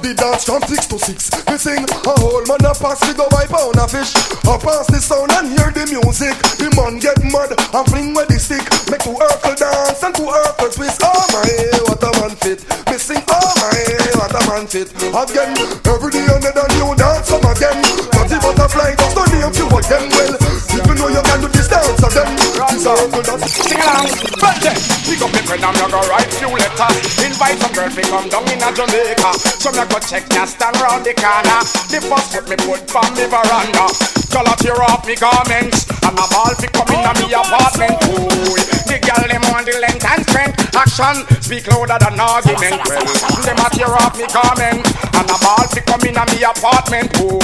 [0.00, 1.28] The dance from six to six.
[1.44, 4.16] We sing a whole man a pass to go buy pound a fish.
[4.48, 6.32] I pass the sound and hear the music.
[6.56, 8.64] The man get mad and fling with the stick.
[8.88, 11.04] Make two Urkel dance and two Urkel twist.
[11.04, 11.44] Oh my,
[11.84, 12.64] what a man fit.
[12.88, 13.76] Me sing oh my,
[14.16, 14.88] what a man fit.
[14.88, 15.52] Again,
[15.84, 17.78] every day another new dance come again.
[18.08, 19.84] Dirty butterfly just don't name few of
[22.80, 24.08] the circle just sing along.
[24.60, 26.96] Then, pick up the friend and me go write few letters.
[27.20, 29.30] Invite some girl to come down in a Jamaica.
[29.60, 31.60] So me go check me stand round the corner.
[31.92, 33.86] The first foot me put from me veranda.
[34.32, 37.96] Girl a tear off me garments and a ball fi come in me apartment.
[38.16, 38.56] Ooh,
[38.88, 40.56] the girl them want the length and strength.
[40.72, 42.80] Action speak louder than argument.
[42.88, 43.04] Well,
[43.44, 47.12] them a tear off me garments and a ball fi come in me apartment.
[47.20, 47.42] Ooh,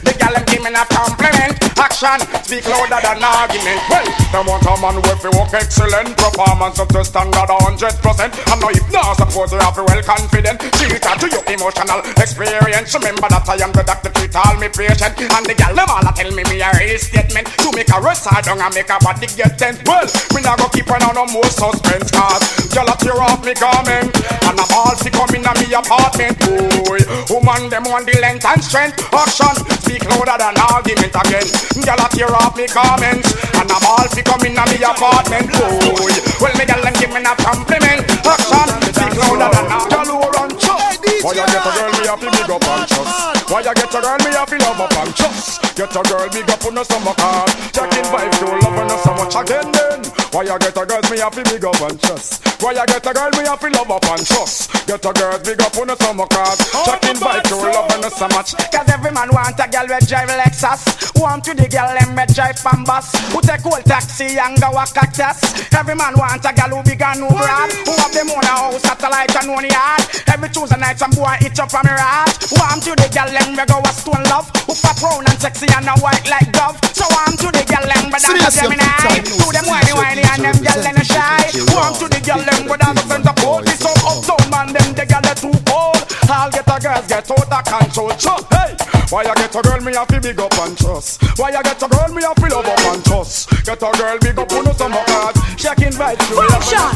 [0.00, 1.58] the girl them give me a compliment.
[1.76, 3.82] Action speak louder than argument.
[3.90, 8.32] Well, them want a man with work excellent performance up to standard a hundred percent.
[8.48, 10.60] And now if not suppose you have to well confident.
[10.78, 12.94] Cheater to your emotional experience.
[12.94, 15.18] Remember that I am the doctor treat all me patient.
[15.18, 17.46] And the gal them all tell me me a statement.
[17.62, 19.82] To make a rest down and make a body get tense.
[19.84, 23.54] Well, me not go keep on no more suspense cause gal a tear off me
[23.58, 24.14] garment.
[24.46, 26.38] And a ball fi come in a me apartment.
[26.86, 29.00] Boy, woman them want the length and strength.
[29.12, 31.46] Action speak louder than argument again.
[31.82, 33.32] Gal a tear off me garments.
[33.58, 35.48] And a ball fi come in a me apartment.
[35.52, 38.00] Boy, well me gal them give me a compliment.
[38.26, 39.90] Action speak louder than argument.
[39.90, 40.80] Gal who run chop.
[41.22, 43.41] Why you get a girl me happy big up and trust?
[43.52, 45.60] Why you get a girl me happy love up and trust?
[45.76, 47.44] Get a girl big up on the summer car.
[47.76, 50.00] Checking vibe to love on the summer again then.
[50.32, 52.40] Why you get a girl me happy big up and trust?
[52.64, 54.72] Why you get a girl me happy love up and trust?
[54.88, 56.56] Get a girl big up on the summer car.
[56.88, 58.40] Checking vibe to love on the summer.
[58.72, 62.32] Cause every man want a girl with drive Lexus Want to the girl them with
[62.34, 65.42] drive Pambas Who take old taxi and go a cactus
[65.74, 68.54] Every man want a girl who big and who broad Who have them own a
[68.54, 72.30] house, satellite and own yard Every Tuesday night some boy itch up from me rat
[72.56, 74.46] Want to the girl them we go a stone love.
[74.70, 76.78] Who pop round and sexy and a white like dove.
[76.94, 78.86] So want to the girl them but that's a Gemini.
[79.26, 81.50] To them whiny whiny and them girl them shy.
[81.74, 84.68] Want to the girl them with all the friends of cold This up uptown man
[84.72, 88.12] them the girl they too cold All get a girls get out of control.
[88.18, 88.76] So, hey,
[89.10, 91.22] why you get a girl me have to big up and trust?
[91.38, 93.50] Why you get a girl me have to love up and trust?
[93.64, 96.88] Get a girl big up on the summer cards, checking vibes to Function.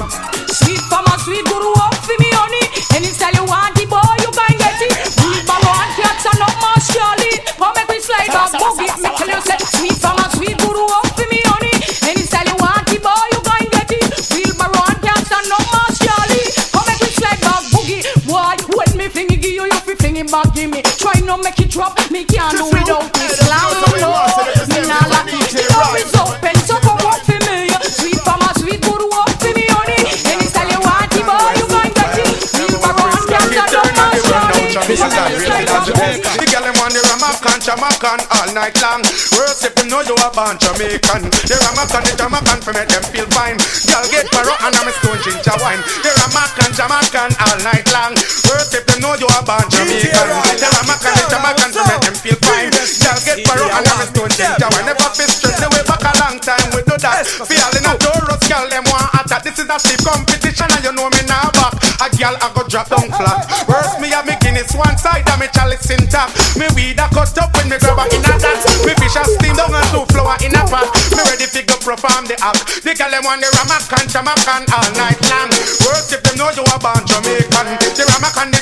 [0.48, 2.64] Sweet mama, sweet guru up for me honey.
[2.96, 4.05] Any style you want, the boy
[9.44, 10.56] back, boogie.
[10.66, 11.56] Boy, when me fingy give you,
[12.56, 14.00] want to buy your money?
[14.32, 16.46] Feel my run, castle, no mask, Charlie.
[16.72, 18.02] Come and be slack of boogie.
[18.30, 20.82] Why, what me think you you fi fingy back give me.
[20.82, 23.15] Try not make it drop, me can't do without
[37.76, 39.04] Jamaican all night long.
[39.36, 41.28] Worse if them know you a born Jamaican.
[41.44, 43.60] The Ramakan, the Jamaican for make them feel fine.
[43.60, 45.84] Girl get paro and I'm a stone ginger wine.
[46.00, 48.16] The Ramakan, Jamaican all night long.
[48.48, 50.08] Worse if them know you a born Jamaican.
[50.56, 52.72] The Ramakan, the Jamaican for make them feel fine.
[52.72, 54.88] Girl get paro and I'm a stone ginger wine.
[54.88, 57.28] Never feel stress the way back a long time we do that.
[57.28, 59.44] Feeling a Taurus, girl them want attack.
[59.44, 61.76] This is a stiff competition and you know me now back.
[62.00, 63.35] A girl I go drop down flat.
[67.26, 68.62] Cut up when me grab a in a that.
[68.86, 70.86] Me fish a steam down and two flour in a pot.
[71.10, 72.84] Me ready to go perform the act.
[72.84, 75.50] The girl them want the Ramakan, Jamaican all night long.
[75.86, 77.66] Worse if them know you a born Jamaican.
[77.96, 78.55] The Ramakan,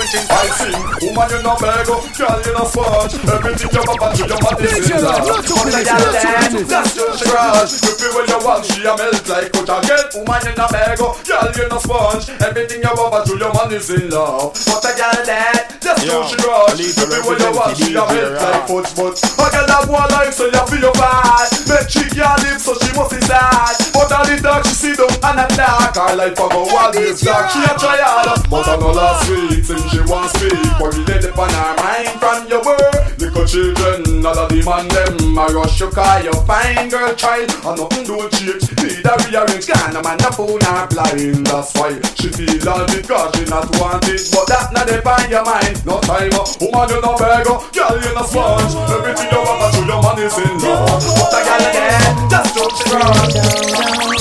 [0.00, 0.24] paro and I'm squinching.
[0.30, 3.14] I sing, woman you no beg, girl you no sponge.
[3.28, 5.20] Everything you papa to your body is in love.
[5.20, 7.72] But the girl then, that's just crush.
[7.82, 10.04] You feel when you want, she a melt like what a girl.
[10.14, 12.26] Woman you no beg, girl you no sponge.
[12.40, 14.52] Everything you papa to your man is in love.
[14.66, 16.80] But the girl then, that's just crush.
[16.80, 19.20] You feel when you want, she a melt like fudge.
[19.36, 21.48] But a girl that go alive so you feel bad.
[21.68, 23.74] Make she can't live so she must be sad.
[23.92, 25.96] But all the dark she see them and a dark.
[25.96, 27.50] Her life a go wild is dark.
[27.50, 30.54] She a try hard, but I know last week since she want speak.
[30.78, 33.18] But we let it on her mind from your word.
[33.18, 37.50] Little children, all of the man them I rush you call you fine girl child.
[37.66, 38.30] And nothing don't.
[38.40, 39.66] Need a rearrange.
[39.66, 41.46] Can a man a phone her blind.
[41.46, 44.20] That's why she feel all because she not wanted.
[44.30, 45.84] But that not define your mind.
[45.84, 46.30] No time,
[46.62, 48.74] woman you no beggar, girl you no sponge.
[48.94, 51.02] Everything you want to your man is in love.
[51.18, 54.19] But a girl again, just drop the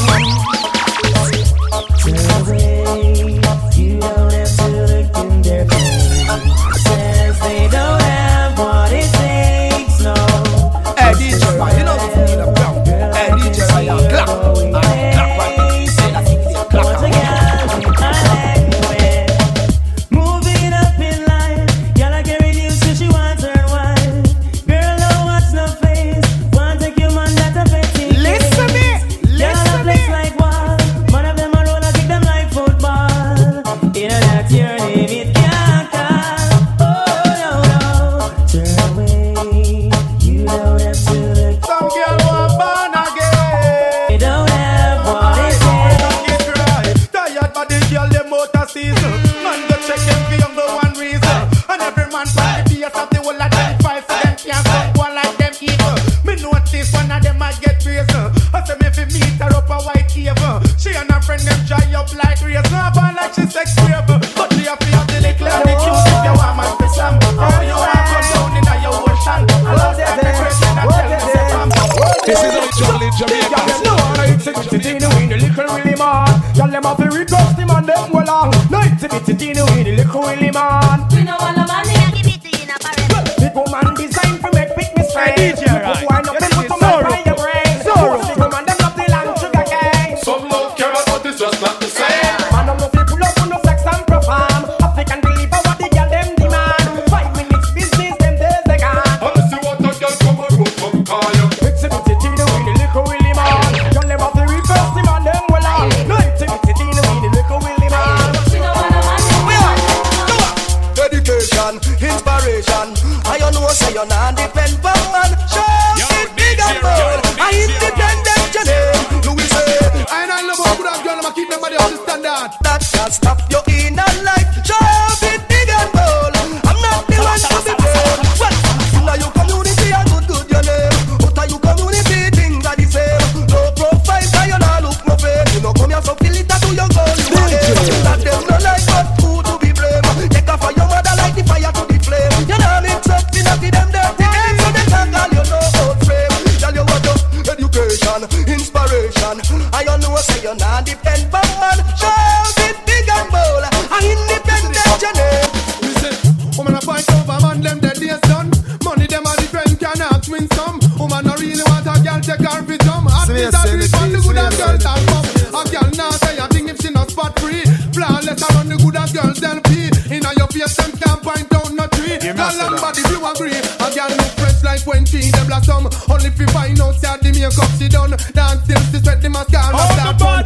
[162.29, 163.07] check her fit come.
[163.09, 165.25] Hot is a drip on the good as girls that pop.
[165.49, 167.65] A girl now say a thing if she not spot free.
[167.89, 169.89] Flawless around the good as girls then pee.
[170.13, 172.21] Inna your face them can't point down no tree.
[172.21, 173.57] Girl and body you agree.
[173.57, 175.89] A girl look fresh like when she in the blossom.
[176.05, 178.13] Only if you find out she the makeup she done.
[178.37, 179.73] Dance till she sweat the mascara.
[179.73, 180.38] Oh,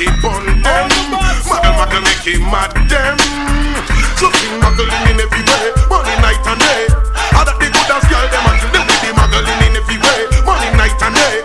[0.00, 0.88] it on them.
[1.46, 3.16] Muggle, muggle, make it mad them.
[4.20, 6.84] Choosing muggling in every way, morning, night and day.
[7.36, 10.20] All that the good as girl them and them with the muggling in every way,
[10.44, 11.36] morning, night and day.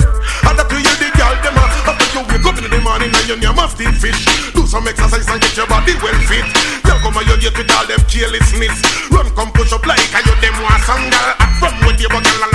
[0.47, 3.55] All that you the girl them after you wake up in the morning and you're
[3.55, 4.19] musty fish.
[4.51, 6.47] Do some exercise and get your body well fit.
[6.83, 8.75] Girl, come on, you get with all them carelessness.
[9.11, 11.31] Run, come push up like how you them want some girl.
[11.63, 12.50] Run with your bugger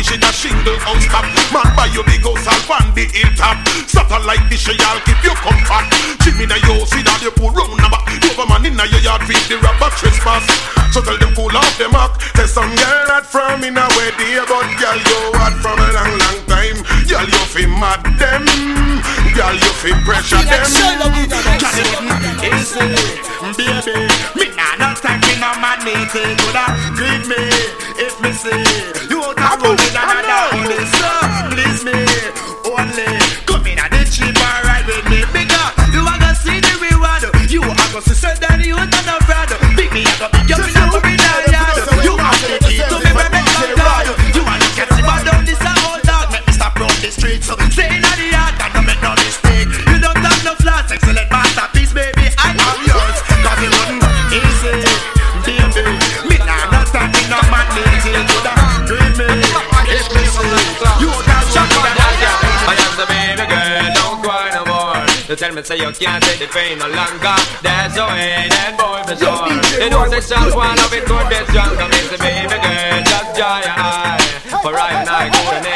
[0.00, 1.28] fish in a shingle house top.
[1.52, 3.60] Man, buy your big house and fan the hill top.
[3.84, 5.84] Satellite dish, y'all keep you comfort.
[6.24, 8.00] Jimmy, now you see that you pull round number?
[8.08, 10.48] You have a man in your yard with the rubber trespass.
[10.96, 12.16] So tell them cool off the mark.
[12.32, 15.88] Tell some girl that from in a way, dear, but girl, you had from a
[15.92, 16.78] long, long time.
[17.04, 18.44] Girl, you fi mad them.
[19.36, 20.64] Girl, you fi pressure them.
[20.64, 21.60] Girl, you wouldn't
[22.40, 23.04] easily,
[23.54, 24.08] baby.
[24.34, 26.89] Me nah time me no man money, take that.
[65.60, 67.36] Me say you can't take the pain no longer.
[67.60, 69.44] That's the way that boy be sure.
[69.76, 71.84] You know the chance one of it could be stronger.
[71.84, 74.16] Me say baby girl, just dry your eye.
[74.64, 75.69] For I and I could never hurt you.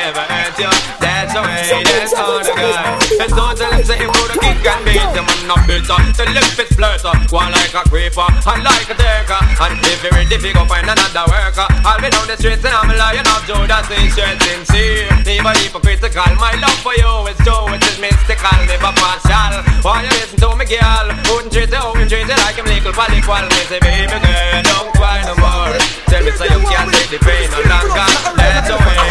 [1.35, 2.95] That's the way, that's all the guy.
[3.19, 5.99] And don't tell him say him would kick and beat him and not bitter.
[6.15, 9.43] The lip is splurter, go on like a creeper and like a taker.
[9.59, 11.67] And if you're ready, go find another worker.
[11.83, 15.11] I'll be down the streets and I'm lying up Judas is straight sincere.
[15.27, 19.59] Even hypocritical, my love for you is true, it is mystical, never partial.
[19.83, 21.19] Why you listen to me, girl?
[21.35, 23.43] Wouldn't treat you, wouldn't treat you like I'm legal, polyqual.
[23.51, 25.75] Me say, baby girl, don't cry no more.
[26.07, 28.07] Tell me so you can't take the pain no longer.
[28.39, 29.03] That's the way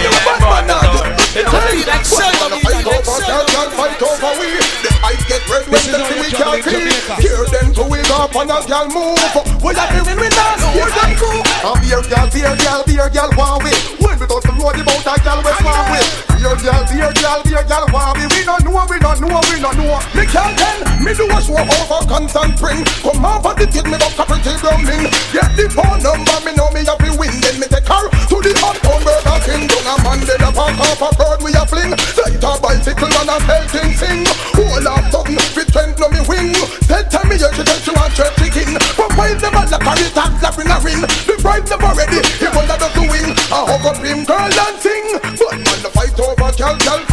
[0.72, 1.03] that
[1.34, 1.64] boy the door.
[1.64, 4.54] It's only Fight over girl, fight over we.
[4.86, 6.86] The eyes get red when they see we can't see.
[7.26, 9.18] Hear them to we go up and a girl move.
[9.64, 11.42] We are feeling with us, hear them crew.
[11.42, 13.74] And beer girl, beer girl, beer girl, want we.
[13.98, 16.02] When we touch the road, the a girl we want we.
[16.38, 18.24] Beer girl, beer girl, beer girl, want we.
[18.30, 19.98] We don't know, we don't know, we don't know.
[20.14, 22.84] Me can't tell, me do a show over Constant Spring.
[23.02, 25.10] Come on, but the kid me up pretty browning.
[25.34, 27.34] Get the phone number, me know me have to win.
[27.42, 28.83] Then me take her to the King.
[30.24, 31.92] Down a man, then a a bird we a fling.
[31.92, 34.24] Light a bicycle and a pelting sing.
[34.56, 36.56] Hold up something, fit trend no me wing.
[36.88, 38.80] Tell tell me you should tell you want church chicken.
[38.96, 41.04] But while them a lock a and slap in a ring.
[41.28, 43.36] The bride never ready, he want to do wing.
[43.52, 45.08] I hug up him girl and sing.
[45.20, 47.13] But man the fight over, girl, girl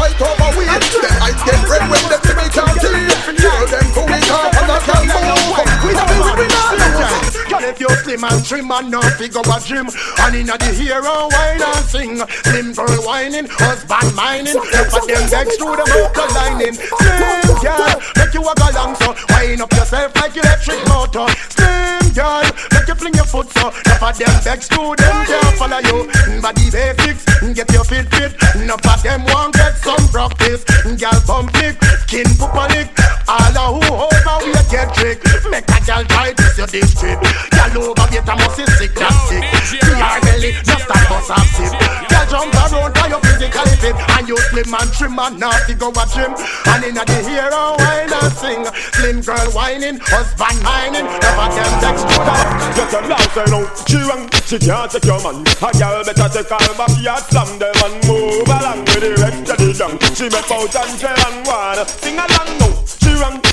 [8.21, 9.89] slim and trim and no figure a gym
[10.21, 12.19] And inna the hero wine and sing.
[12.45, 14.55] Slim girl whining, husband mining.
[14.55, 18.95] Look at them legs through the motor lining Slim girl, make you a go long
[18.97, 19.15] so.
[19.31, 21.27] Wind up yourself like electric motor.
[21.51, 25.57] Slim girl, make you fling your foot so Look at them legs through them can't
[25.57, 28.33] follow you Body basics, get your fit fit.
[28.57, 30.65] Enough of them want get some practice.
[30.97, 31.77] Girl bump lick,
[32.09, 32.89] skin poopa lick.
[33.29, 35.21] All a who over we get trick.
[35.51, 39.45] Make a girl try this your district Girl over get a muscle sick that sick.
[39.85, 41.73] Your belly just a bust off sip.
[42.09, 43.97] Girl jump around cause you physically fit.
[44.17, 46.33] And you slim and trim and not to go a gym
[46.73, 48.65] And inna the hero wine and sing?
[48.97, 53.61] Slim girl whining, husband mining Never them text to the Just a laugh say no
[53.87, 57.75] She wrong, she can't take your man A girl better take her backyard Slam them
[57.85, 61.47] and move along with the rest of the gang She make out and tell and
[61.47, 63.00] wanna Sing along now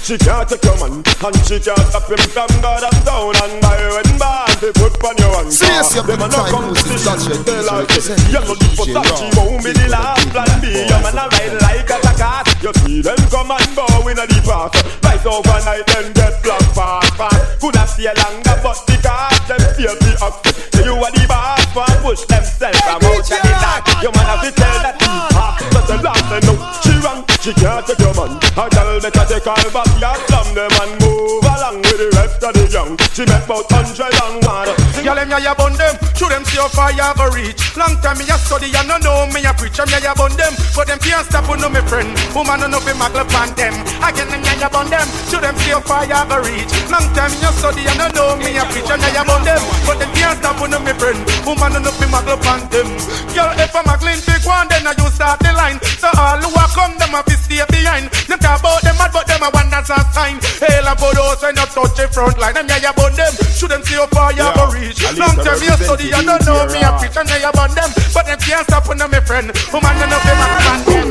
[0.08, 3.60] She can't take your man And she can't stop him from God and down And
[3.60, 6.48] buy when bad They put on your hand See, yes, you're Them a no trying
[6.48, 7.44] come to to the touch shit it.
[7.44, 10.72] They like it You no look for touch She won't be the last plan B
[10.88, 14.24] Your man a ride like a car You see them come and bow in a
[14.24, 19.40] the park Right overnight them get block fast fast Coulda stay longer but the cars
[19.48, 20.36] them feel the ox
[20.74, 24.26] So you are the boss for push themselves I'm out of the dark Your man
[24.26, 27.86] have to tell that he hot But the last they know she wrong She can't
[27.86, 28.38] take your man.
[28.58, 31.28] A girl better take her back Yard slam them and move
[31.58, 32.94] along with the rest of the young.
[33.12, 34.72] She make about hundred and one.
[35.04, 35.96] Girl, them ya ya bun them.
[36.16, 37.60] Show them see how far ya go reach.
[37.76, 39.78] Long time me a study and no know me a preach.
[39.78, 40.54] Them ya ya bun them.
[40.76, 42.10] But them can't stop no me friend.
[42.36, 43.74] Woman no know be muggle pan them.
[44.04, 45.08] Again them ya ya bun them.
[45.28, 46.72] Show them see how far ya go reach.
[46.92, 49.44] Long time me a study and no know me a preach Them ya ya bun
[49.44, 49.60] them.
[49.84, 51.20] But them can't stop no me friend.
[51.44, 52.88] Woman no know be muggle pan them.
[53.36, 55.78] Girl, if I'm muggling pick one Then I you start the line.
[56.00, 58.08] So all who a come them a be stay behind.
[58.32, 60.40] Them talk about them mad but them a one that's a sign.
[60.64, 62.56] Hail and for those when you touch the front line.
[62.56, 63.34] Them ya ya bun them.
[63.52, 65.04] Show them see how far ya go reach.
[65.20, 67.38] Long I time me a study and don't know me a represent preach And ya
[67.44, 67.92] ya bun them.
[68.16, 69.52] But them can't stop no me friend.
[69.76, 71.10] Woman no know be muggle pan them.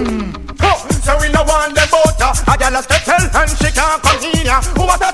[0.64, 2.16] Oh, so we no want them both.
[2.16, 5.10] A gal a step tell and she can't come here What a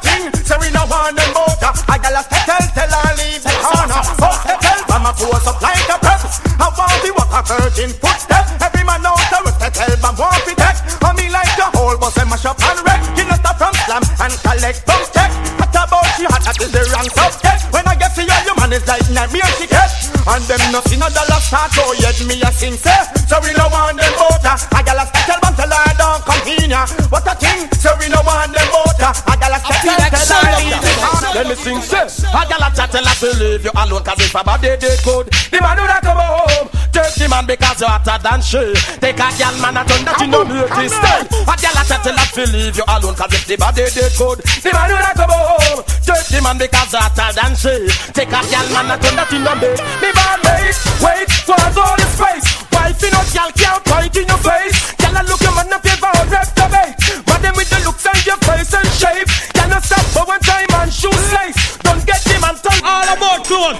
[5.28, 6.22] from up like a prep
[6.58, 10.18] I want the what a virgin footstep Every man out there with the tell, but
[10.18, 13.24] want to take On me like a whole bus and mash up and wreck You
[13.28, 16.82] know stop from slam and collect those check What about she hot, that is the
[16.90, 19.02] wrong subject When I get to you, your man is like
[19.32, 19.90] me a ticket.
[20.28, 22.94] And them no see no dollar start oh yet me a sing say.
[23.26, 24.56] So we no want them voter.
[24.76, 26.86] I got a tell man tell her don't come ya.
[27.08, 27.68] What a thing.
[27.80, 29.12] So we no want them voter.
[29.26, 30.91] I got a her tell her leave it on.
[31.34, 32.06] Let me sing say.
[32.28, 35.26] A gal a chat her to leave you alone 'cause if a body they could.
[35.50, 36.68] The man who that come home.
[36.92, 38.74] Take the man because you hotter than she.
[39.00, 41.20] Take a gal man a turn that you know me this stay.
[41.48, 41.98] A chat her
[42.36, 44.38] to leave you alone 'cause if the body they could.
[44.44, 45.84] The man who that come home.
[46.04, 47.74] Take the man because you hotter than she.
[48.12, 49.70] Take a gal man a turn that you know me.
[50.02, 52.48] Me bad mate, wait for all the space.
[52.72, 54.78] Wife in a gal can't fight in your face.
[55.00, 56.92] Gal a look your man a favor or rep the bait.
[57.24, 59.28] But them with the looks and your face and shape.
[59.54, 61.78] Gal no stop for one time and shoe lace.
[61.82, 63.78] Don't get them and turn all about clone.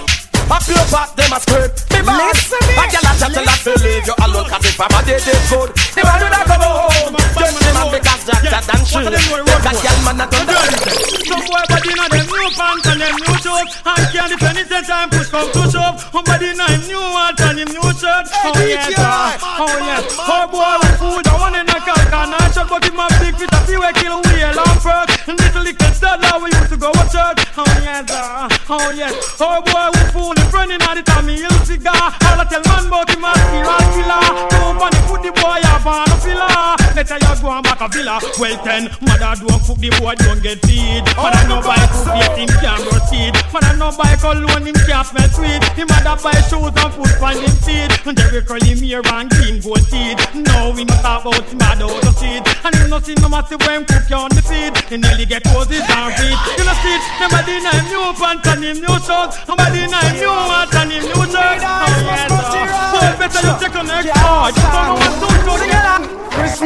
[0.51, 1.71] A pure part them a scrape.
[1.93, 2.35] Me bad.
[2.35, 5.39] A gal a chat tell her to leave you alone 'cause if a body they
[5.49, 5.69] good.
[5.95, 7.15] The man do not come home.
[7.39, 8.99] Just the man because Jack Jack and she.
[9.63, 10.59] Take a gal man a turn the
[11.23, 14.67] Some boy body inna them new pants and them new shoes And can't defend it
[14.69, 18.27] the time push come to shove Somebody inna him new hat and him new shirt
[18.43, 21.22] Oh yes, ah, oh yes Oh boy, we
[28.09, 29.13] Oh ah, oh yes.
[29.39, 30.31] Oh boy, we fool.
[30.33, 34.22] In front inna the Tommy Hill cigar I tell man about him a serial killer
[37.83, 38.19] a villa.
[38.39, 41.03] Well then, mother don't cook the boy don't get feed.
[41.19, 45.29] Mother no buy food yet him can't proceed Mother no buy cologne him can't smell
[45.35, 45.61] sweet.
[45.75, 47.55] Him mother buy shoes and food find him
[48.07, 50.19] And Jheri curl him hair and clean gold teeth.
[50.33, 52.43] Now we no talk about him out of seed.
[52.63, 54.73] And him no see no massive when cook you on the feed.
[54.87, 58.63] He nearly get roses and feet You know see somebody in him new pants and
[58.63, 59.43] him new shorts.
[59.43, 63.75] Somebody in him new hat and him new shirt Oh yes, oh, better you take
[63.75, 65.32] on next part You don't know what to do together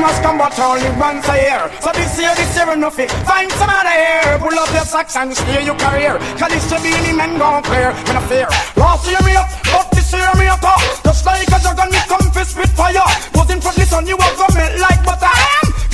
[0.08, 3.52] Christmas come but only once a year So this year, this year enough it Find
[3.52, 6.18] some other here Pull up your socks and steer your career.
[6.40, 8.48] Cause this should be any man gon' clear Me no fear.
[8.78, 10.64] Last year me up But this year me up.
[11.04, 13.04] Just like a dragon me come fist with fire.
[13.34, 15.27] Put in front the sun you have to melt like butter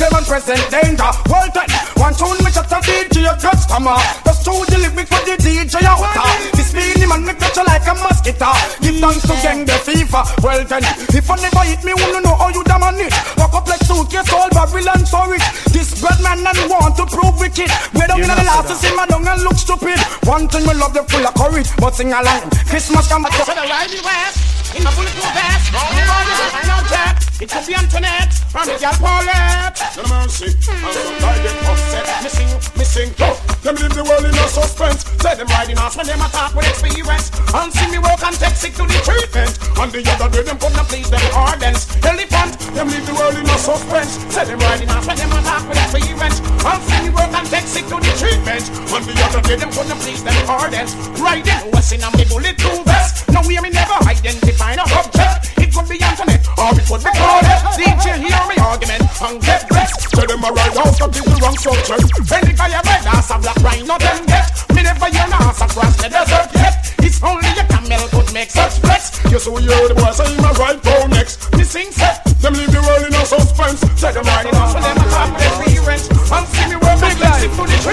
[0.03, 3.95] I am present danger Well then One tune me shut a DJ customer
[4.27, 6.27] Just choose the lyric for the DJ a water
[6.59, 8.51] This Beenie Man me you like a mosquito
[8.83, 10.83] Give thanks to gang the fever Well then
[11.15, 13.79] If I never hit me wanna know how you damn on it Walk up like
[13.87, 18.19] suitcase all Babylon so rich This bad man and want to prove wicked Way down
[18.19, 19.95] in the last to see my down and look stupid
[20.27, 23.47] One thing we love you full of courage But sing along Christmas come back To
[23.47, 27.51] the right me west In a bulletproof vest Round the body I know that It
[27.51, 32.07] could be Antoinette From the gal Paulette No mercy, and sometimes get upset.
[32.23, 32.47] Missing,
[32.79, 35.03] missing, oh, them leave the world in a suspense.
[35.19, 37.35] Say them riding off when them attack with experience.
[37.51, 39.59] And see me work and take sick to the treatment.
[39.75, 41.83] And the other day them come to please them ardents.
[41.99, 44.23] Elephant, them leave the world in a suspense.
[44.31, 46.39] Say them riding off when them attack with experience.
[46.39, 48.63] And see me work and take sick to the treatment.
[48.87, 50.95] And the other day them come to please them ardents.
[51.19, 52.92] Riding what's in a me bulletproof vest.
[53.31, 55.53] Now we me never identify no object.
[55.61, 57.63] It could be Antoinette or it could be Claudette.
[57.77, 60.11] DJ hear me argument and get blessed.
[60.11, 62.09] Tell them I ride out and give the wrong subject.
[62.31, 64.47] Any guy I red ass a black rhino them get.
[64.75, 66.93] Me never hear an ass across the desert yet.
[66.99, 69.19] It's only a camel could make such flex.
[69.31, 71.51] You so you hear the boy say my right go next.
[71.53, 72.25] Me sing set.
[72.41, 73.79] Them leave the world in a suspense.
[73.95, 76.09] Say them riding off and them attack their parents.
[76.31, 77.83] And see me and flex to the.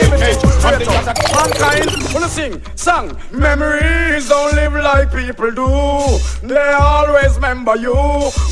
[0.63, 5.69] And the other Mankind, wanna sing, song Memories don't live like people do
[6.47, 7.95] They always remember you.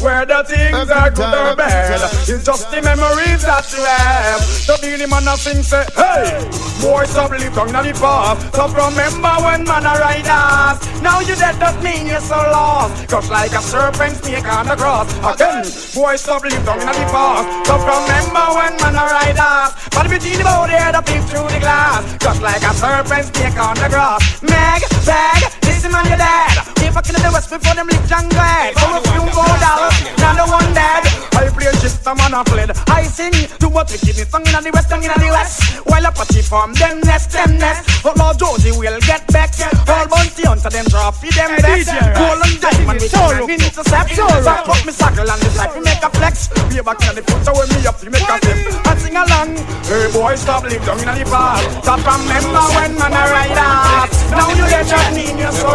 [0.04, 4.40] Whether things are good or bad It's just the memories that you have.
[4.68, 6.44] The Beenie Man a sing say, hey!
[6.80, 10.78] Boy, stop live down in the past Stop remember when man a ride us.
[11.02, 13.08] Now you dead does mean you're so lost.
[13.08, 15.08] Cause like a serpent snake on the cross.
[15.24, 15.64] Again,
[15.94, 19.88] boy, stop live down in the past Stop remember when man a ride us.
[19.90, 22.04] But between the body, the peep through the glass.
[22.18, 26.96] Just like a serpent snake on the grass Meg, bag, listen man, you're dead If
[26.96, 30.32] I kill the west before them live jungle head So if you go down, now
[30.34, 31.04] the one dead.
[31.38, 32.70] I play just a man a fled.
[32.88, 35.86] I sing to what we give me song in the west, song in the west.
[35.86, 38.02] While Apache farm, them nest, them nest.
[38.02, 39.48] But Lord Josie will get back.
[39.88, 41.82] All bounty hunter, them drop feed them back
[42.14, 46.10] Gold and diamond, we can intercept Back up me circle and life we make a
[46.10, 46.48] flex.
[46.70, 49.56] Way back in the future when me up, we make a step sing along
[49.88, 54.10] Hey boy, stop live down in the past Stop remember when man a ride out
[54.30, 55.72] Now you get your knee in your soul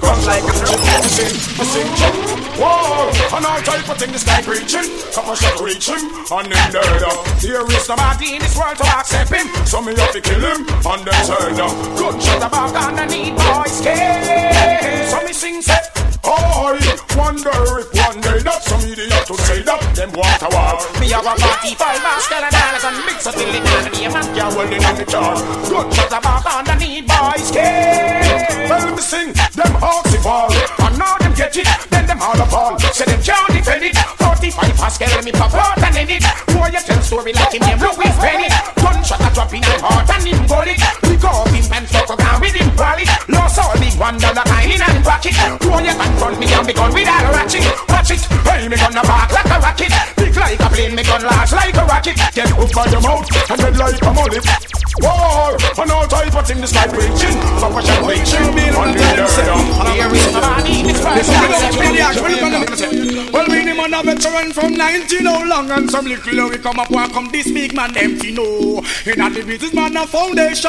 [0.00, 0.52] Come like a
[2.52, 4.86] Whoa, and all type of thing the sky preaching.
[5.14, 7.24] Come on, shot reach him, and then dead up.
[7.40, 9.48] There is nobody in this world to accept him.
[9.64, 11.72] So me have to kill him, and then turn up.
[11.96, 15.08] Good shot about underneath boys' skin.
[15.08, 15.80] So me sing say,
[16.24, 17.50] Oh, I wonder
[17.82, 20.78] if one day that some idiot to say that them want a war.
[21.00, 24.52] Me have a 45 master and dollars and mix it till and a man can
[24.54, 25.34] hold it in the jar.
[25.66, 28.70] Good shot about underneath boys' skin.
[28.70, 30.54] Well, me sing, them hawks evolve.
[30.54, 32.78] And now them get it, then them all upon.
[32.94, 33.96] Say them can't defend it.
[34.22, 36.24] 45 Pascal, let me pop out and end it.
[36.54, 38.48] Boy, you tell story like him, them Louis Penny.
[38.78, 40.78] Gunshot a drop in him heart and him got it.
[41.02, 43.08] We go up him and fuck around with him wallet.
[43.28, 45.36] Lost all big one dollar kind in and pocket.
[45.62, 47.64] Boy, you can front me and be gone with all ratchet.
[47.88, 49.92] Watch it, hey, me gonna bark like a rocket.
[50.16, 52.16] Big like a plane, me gun large like a rocket.
[52.34, 54.46] Get hooked by your mouth and red like a mullet.
[55.00, 57.38] War, and all type of things like preaching.
[57.64, 58.44] I'm preaching.
[58.76, 59.24] On the murder.
[59.88, 60.26] Here is
[60.84, 61.16] it's right.
[61.16, 63.32] Listen, feel the action.
[63.32, 66.78] Well, we the man a veteran from 19 how long and some little we come
[66.78, 68.82] up and come this big man empty no.
[69.06, 70.68] In a the business man a foundation.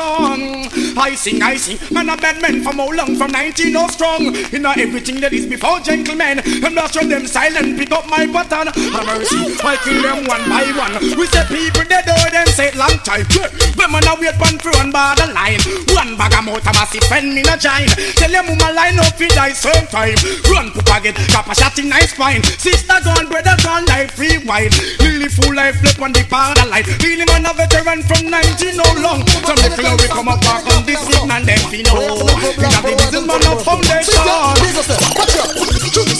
[0.97, 4.35] I sing, I sing, man a bad man from how long from 19 how strong.
[4.53, 6.39] In a everything that is before gentlemen.
[6.39, 8.67] And that's when them silent pick up my button.
[8.67, 11.17] Have mercy, I kill them one by one.
[11.19, 13.25] We say people they do oh, them say it long time.
[13.33, 15.61] Them man a wait one for one borderline.
[15.89, 17.89] One bag of mouth a massive friend me no join.
[18.19, 20.17] Tell them woman line up for die same time.
[20.49, 22.43] Run pupa get cap a shot in nice spine.
[22.43, 24.73] Sister gone, brother gone, life free wide.
[24.99, 26.85] Lily full life flip on the borderline.
[27.01, 29.25] Really man a veteran from 19 no long.
[29.47, 32.21] Some little we come up back on this thing and them fi know.
[32.53, 34.13] We got the business man of foundation.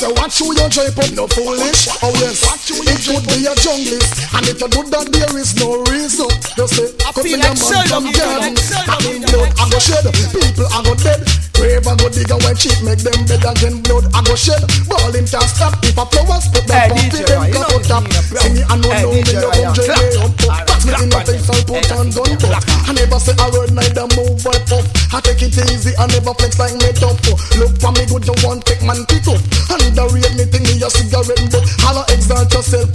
[0.03, 1.87] So watch who you drape up, no foolish.
[2.03, 4.35] Oh yes, it should be a junglist.
[4.35, 6.31] And if you do that, there is no reason.
[6.55, 6.87] Just say,
[7.19, 7.55] me a man
[7.91, 8.55] from garden.
[8.87, 10.07] I mean blood, I go shed.
[10.31, 11.19] People, I go dead.
[11.53, 13.83] Grave, I go dig away cheap, make them dead again.
[13.83, 14.63] Blood, I go shed.
[14.87, 15.75] Balling can't stop.
[15.83, 18.03] If a flowers put them fit them cut out top.
[18.39, 20.31] See me, I know, know me, you come drain me up.
[20.39, 22.63] Catch me in the face, I'll put on gun butt.
[22.87, 24.85] I never say a word, neither move or puff.
[25.11, 27.19] I take it easy, I never flex like me tough.
[27.59, 29.43] Look for me good, you want take man pick up.
[29.67, 32.89] Underrate me thing, me a cigarette but Holla exalt yourself,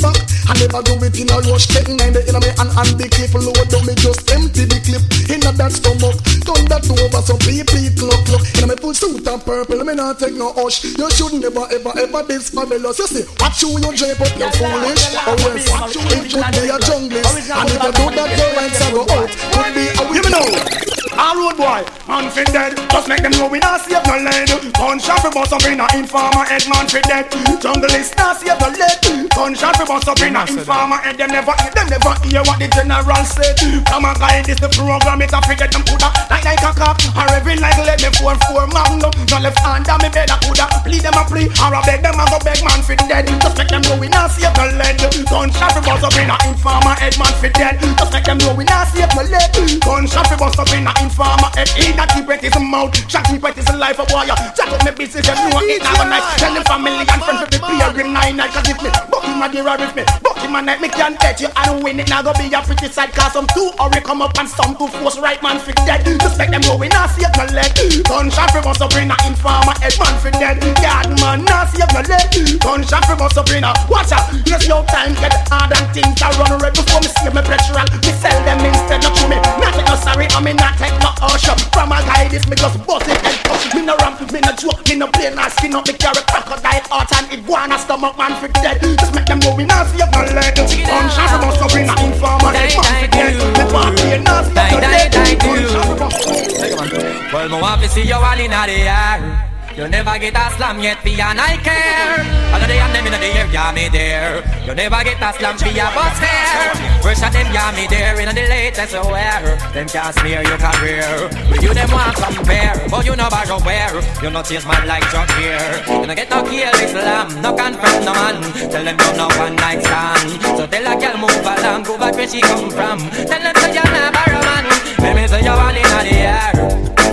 [0.00, 0.18] back.
[0.48, 3.32] I never do it in a rush, getting in the me and and the clip.
[3.36, 5.04] Load down me just empty the clip.
[5.30, 8.94] In a that stomach Turn that over so beep beep look look In me full
[8.94, 10.84] suit and purple, me not take no hush.
[10.84, 12.98] You should never ever ever this fabulous.
[12.98, 15.04] You see, watch you you drape up, you foolish.
[15.28, 18.92] Oh yes, it could be a junglist And if you do that, your rights are
[18.92, 19.30] go out.
[19.30, 22.72] Could be a Give All road boy, man fi dead.
[22.88, 24.48] Just make them know we not save no lead.
[24.72, 27.28] Gunshot fi bust up in a informer head, man fi dead.
[27.60, 29.28] Jungle is not save no lead.
[29.36, 31.20] Gunshot fi bust up in a informer head.
[31.20, 33.52] Them never, them never hear what the general said.
[33.84, 35.20] Come on, guy, this the program.
[35.20, 38.32] It's a forget them coulda like like a cop or every like let me four
[38.48, 39.12] four magnum.
[39.28, 42.00] No left hand on me bed, I coulda plead them a plea or a beg
[42.00, 43.28] them a go beg man fi dead.
[43.44, 44.96] Just make them know we not save no lead.
[45.28, 47.76] Gunshot fi bust up in a informer head, man fi dead.
[48.00, 49.52] Just make them know we not save no lead.
[49.84, 51.68] Gunshot fi bust up in a informer head.
[51.76, 54.26] Eh, he that keep it his mouth, shot keep it his life a boy.
[54.54, 56.24] Jack up me business, know it now night.
[56.38, 58.50] Tell them family and friends to be here in nine night.
[58.50, 60.88] Cause if me buck him a dear or if me buck him a night, me
[60.88, 62.08] can bet you and win it.
[62.08, 64.86] Now go be a pretty side cause some two we come up and some two
[65.00, 66.06] force right man fi dead.
[66.38, 67.72] Make them know we not save no leg.
[68.06, 70.62] Gunshot fi bust up in a informer head, man fi dead.
[70.78, 72.28] Yard man not save no leg.
[72.60, 74.30] Gunshot fi bust up in a watch out.
[74.46, 77.86] Yes, your time get hard and things are run red before me save me petrol.
[78.04, 79.36] Me sell them instead of to me.
[79.58, 81.56] Not take no sorry, I me not take no usher.
[81.72, 83.60] From a guy this me just bust it head up.
[83.74, 85.86] Me no ramp, me no joke, me no play no skin up.
[85.86, 88.80] Me carry crocodile heart and iguana stomach man fi dead.
[89.00, 90.54] Just make them know we not save no leg.
[90.54, 93.34] Fi bust up in a informer man fi dead.
[93.34, 95.10] Me party not save no leg.
[95.40, 99.49] Gunshot fi bust Well, me want to see you all in the air.
[99.80, 102.20] You never get a slam yet, be and I care.
[102.52, 104.44] All of the and them in the air, yeah me there.
[104.68, 107.00] You never get a slam, be a bus fair.
[107.00, 109.56] First of them, yeah me there, in the latest wear.
[109.72, 111.32] Them can't smear your career.
[111.48, 113.96] With you them want compare, but you know borrow where.
[114.20, 115.64] You not chase man like drug here.
[115.88, 118.36] You no get no kill Islam, no confront no man.
[118.68, 120.60] Tell them you no one night stand.
[120.60, 123.00] So tell a girl move along, go back where she come from.
[123.16, 124.64] Tell them say you're not borrow man.
[125.00, 126.52] Let me say you're all in the air.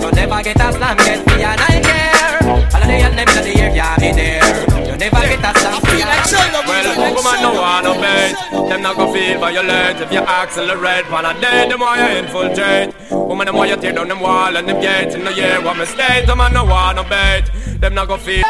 [0.04, 2.07] You never get a slam, get me and I care.
[2.48, 4.78] All of the and them in the yeah me there.
[4.88, 6.48] You never get a and I care.
[6.68, 8.36] Well, woman no want no bait
[8.70, 11.10] Them not go feel violate If you accelerate.
[11.12, 12.94] One a day, them want you infiltrate.
[13.12, 15.16] Woman, them want you tear down them wall And them gates.
[15.16, 17.46] In the year What mistake, them man no want no bait.
[17.80, 18.44] Them not go feel.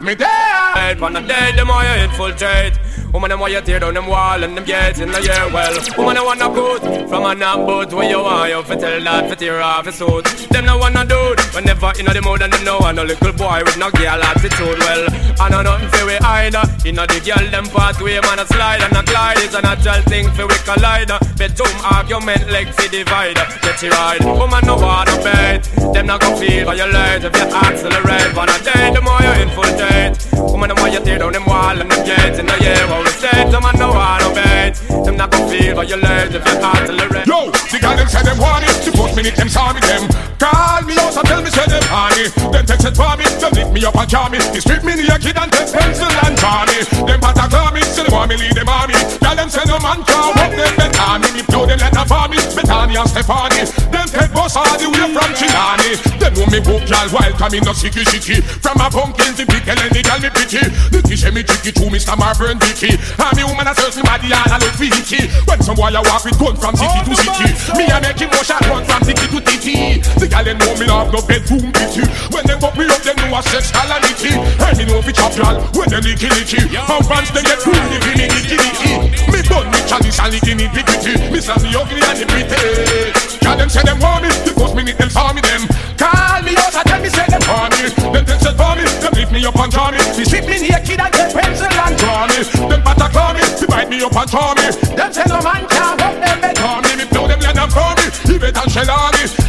[0.00, 0.96] Me there.
[0.98, 2.78] One a day, them want you infiltrate.
[3.12, 4.98] Woman, them want you tear down them wall And them gates.
[4.98, 8.50] In the year Well, woman, want no good From a knock boot Where you want
[8.50, 10.24] you fi tell that Fi tear off his suit.
[10.48, 13.32] Them no want no dude Whenever in the mood And them no want no little
[13.36, 15.04] boy With no girl attitude Well,
[15.40, 18.46] I know nothing fi we either In You know the girl them pathway man a
[18.46, 21.12] slide and a glide is a natural thing for we collide.
[21.36, 23.36] Bedroom argument legs see divide.
[23.62, 25.64] Get you ride, woman no wanna bed.
[25.94, 28.32] Them not gonna feel violate if you accelerate.
[28.36, 30.16] On a day, the more you infiltrate.
[30.50, 33.00] Woman the more you tear down them wall and them gates in the year how
[33.00, 33.50] we state.
[33.52, 34.74] Them man no wanna bed.
[35.04, 37.26] Them not gonna feel violate if you accelerate.
[37.26, 38.76] Yo, the girl them say them want it.
[38.84, 40.08] The first minute them saw me them.
[40.38, 42.26] Call me out and tell me say them honey.
[42.52, 43.26] Them text it for me.
[43.42, 44.38] Them lift me up and jar me.
[44.54, 46.78] They strip me naked and take pencil and draw me.
[47.06, 47.82] Them patter call me.
[47.82, 48.94] Say they want me lead them army.
[49.18, 51.28] Girl them say no man can walk them better me.
[51.42, 52.38] If you them let them for me.
[52.54, 53.62] Betani and Stefani.
[53.90, 55.90] Them take bus all the way from Chilani.
[56.22, 58.38] Them know me book y'all wild coming no sicky sicky.
[58.62, 60.62] From a pumpkin to pickle and the girl me pretty.
[60.94, 62.14] The kiss me tricky to Mr.
[62.14, 62.94] Marvin Dicky.
[63.18, 65.26] I'm a woman that search me body and I look hickey.
[65.48, 67.48] When some boy I walk with gun from city to city.
[67.74, 70.04] Me I make him motion run from city to titty.
[70.20, 72.04] The girl them know me love no bedroom bitchy.
[72.30, 74.36] When them fuck me up them know a sex calamity.
[74.36, 76.60] And me know fi chop y'all when them licky licky.
[76.76, 78.92] How fans they get through the me licky licky.
[79.32, 81.12] Me done me chalice and licky nitty gritty.
[81.32, 83.40] Me say me ugly and the pretty.
[83.40, 84.28] Girl them say them want me.
[84.44, 85.64] The first minute them saw me them.
[85.96, 87.88] Call me out and tell me say them want me.
[88.12, 88.84] Them text it for me.
[89.00, 89.98] Them lift me up and draw me.
[90.12, 92.38] They strip me naked and take pencil and draw me.
[92.68, 93.42] Them patter call me.
[93.56, 94.66] They bite me up and draw me.
[94.92, 96.90] Them say no man can walk them bed for me.
[97.00, 98.06] Me blow them let them for me.
[98.42, 99.41] It and shell on me.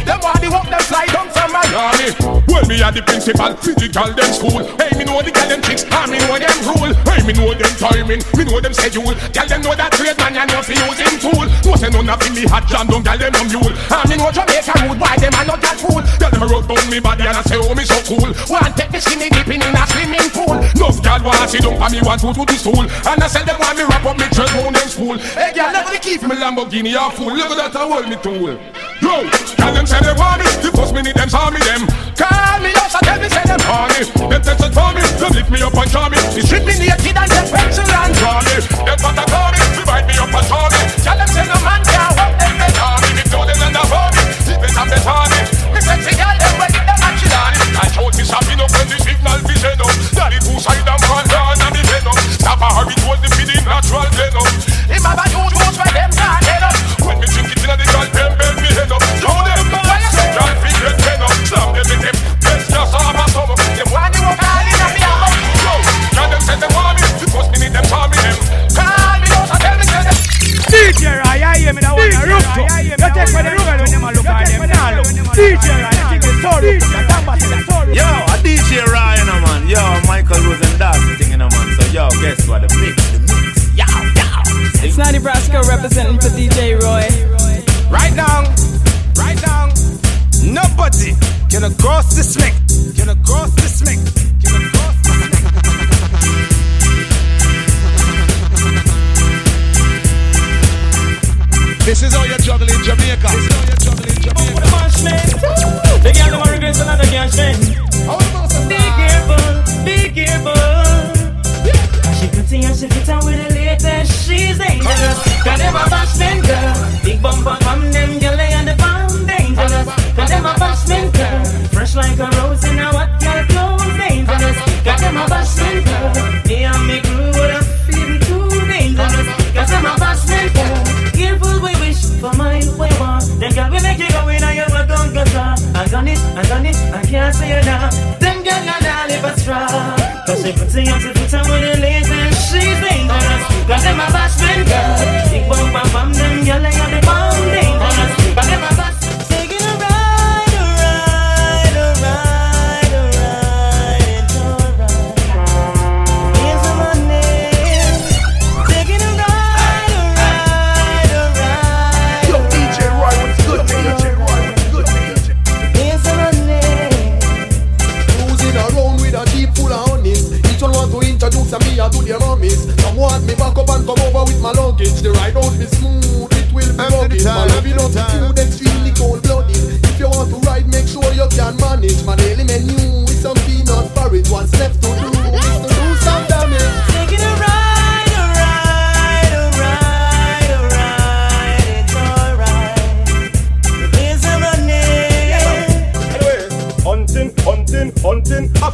[1.74, 2.14] Miami.
[2.46, 3.50] Well me are the principal.
[3.58, 4.62] Physical them school.
[4.78, 5.82] Hey me know the girl them tricks.
[5.82, 6.94] And me know them rule.
[7.10, 8.22] Hey me know them timing.
[8.38, 9.10] Me know them schedule.
[9.10, 11.46] Girl them know that trade man you know fi using tool.
[11.66, 13.02] No say none of me hot jam down.
[13.02, 13.74] Girl them no mule.
[13.74, 15.02] And me know Jamaica rude.
[15.02, 15.98] Why them are not that fool?
[16.22, 18.30] Girl them a rub down me body and I say oh me so cool.
[18.46, 20.54] One take me skinny dipping in a swimming pool.
[20.78, 22.86] No girl want sit down for me want to to the stool.
[22.86, 25.18] And I say them want me wrap up me chest round them school.
[25.18, 27.34] Hey never to keep me Lamborghini a fool.
[27.34, 28.54] Look at that I hold me tool.
[29.02, 29.26] Yo,
[29.58, 30.46] tell them say they want me.
[30.62, 31.82] The first minute them saw me them.
[32.14, 34.04] Call me up, so tell me say them horny.
[34.28, 35.02] Them text for me.
[35.16, 36.20] Them lift me up and draw me.
[36.36, 38.56] They strip me naked and take pencil and draw me.
[38.84, 39.60] Them butter call me.
[39.74, 40.80] They bite me up and draw me.
[41.00, 43.08] Tell them say no man can walk them they draw me.
[43.16, 44.22] Me know them and they for me.
[44.44, 45.40] Keep it and better me.
[45.72, 47.72] Me sexy girl them ready them and chill on it.
[47.74, 49.92] I me sapping up when the signal be send up.
[50.12, 51.33] Daddy two side and one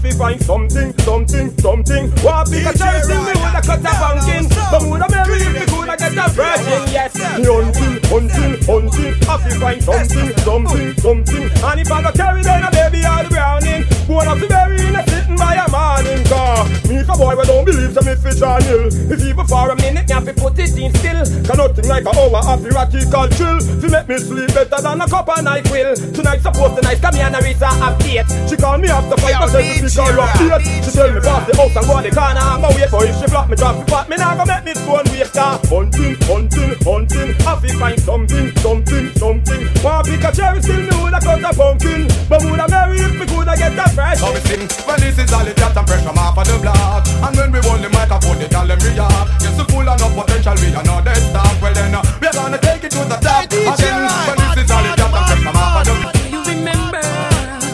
[0.02, 2.10] to find something, something, something.
[2.22, 4.48] Want pick a cherry, me would a cut a pumpkin.
[4.70, 7.14] But would a marry if me could a get a virgin, yes.
[7.38, 9.14] Me hunting, hunting, hunting.
[9.28, 11.50] Have to find something, something, something.
[11.64, 14.80] And if I go carry then a baby out the browning, go up to bury
[14.80, 16.68] in a sitting by a morning car.
[16.84, 18.86] Me for boy we don't believe so me fi John Hill.
[19.08, 21.24] If even for a minute, me have to put it in still.
[21.48, 23.58] Cause nothing like a hour of radical chill.
[23.80, 25.96] Fi make me sleep better than a cup of night will.
[25.96, 28.28] Tonight supposed to nice, come here and Arisa have date.
[28.48, 30.84] She call me after five, but say she call up date.
[30.84, 32.44] She tell me pass the house and go the corner.
[32.44, 34.64] I'm a wait for if she block me, drop me, pot me now go make
[34.68, 35.36] me phone waste.
[35.40, 37.30] Hunting, hunting, hunting.
[37.46, 39.62] Have to find something, something, something.
[39.82, 42.08] Want pick a cherry, still me woulda cut a pumpkin.
[42.28, 44.20] But woulda marry if me coulda get a fresh.
[44.20, 47.06] How we sing when this is it got and from off of the block.
[47.06, 49.22] And when we hold the microphone, they tell them we are.
[49.40, 51.54] Yes, so full enough potential, we are not dead stop.
[51.62, 53.44] Well then, uh, we are gonna take it to the top.
[53.46, 56.12] Again, when this is it got and from off of the block.
[56.14, 57.02] Do you remember?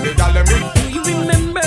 [0.05, 1.65] They tell them we Do you remember?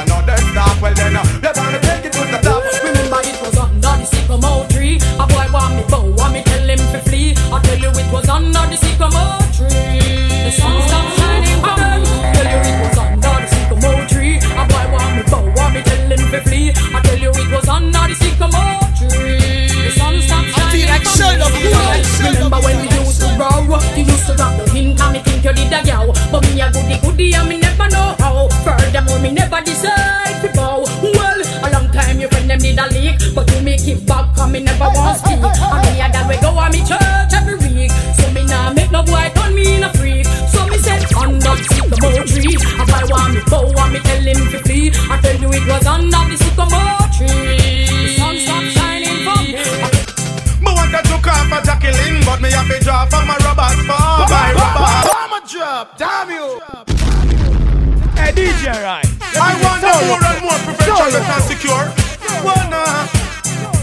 [0.00, 0.80] are not dead stop.
[0.80, 2.62] Well then, uh, we are gonna take it to the top.
[2.82, 4.96] Remember it was under the sycamore tree.
[5.20, 7.36] A boy want me bow, want me tell him to flee.
[7.52, 10.00] I tell you it was under the sycamore tree.
[10.46, 11.21] The sun stopped
[25.42, 26.12] think you did a yow.
[26.30, 28.48] But me a goody goody and me never know how.
[28.64, 30.84] Furthermore, me never decide to bow.
[31.02, 34.34] Well, a long time your friend them did a leak, but you make it back
[34.34, 35.38] 'cause me never want speak.
[35.42, 38.90] And me a that we go on me church every week, so me nah make
[38.90, 40.26] no boy turn me in a freak.
[40.52, 44.22] So me said under the sycamore tree, a boy want me bow, want me tell
[44.22, 44.92] him to flee.
[45.10, 47.86] I tell you it was under the sycamore tree.
[48.04, 49.62] The sun stopped shining for me.
[50.64, 54.26] Me want to took off Jacqueline, but me have to draw from my rubbers for
[54.34, 55.11] my rubbers.
[55.72, 56.60] Drop, damn you.
[58.12, 59.08] Hey DJ, right?
[59.40, 61.88] I want more and more professional and secure.
[62.68, 63.08] Nah.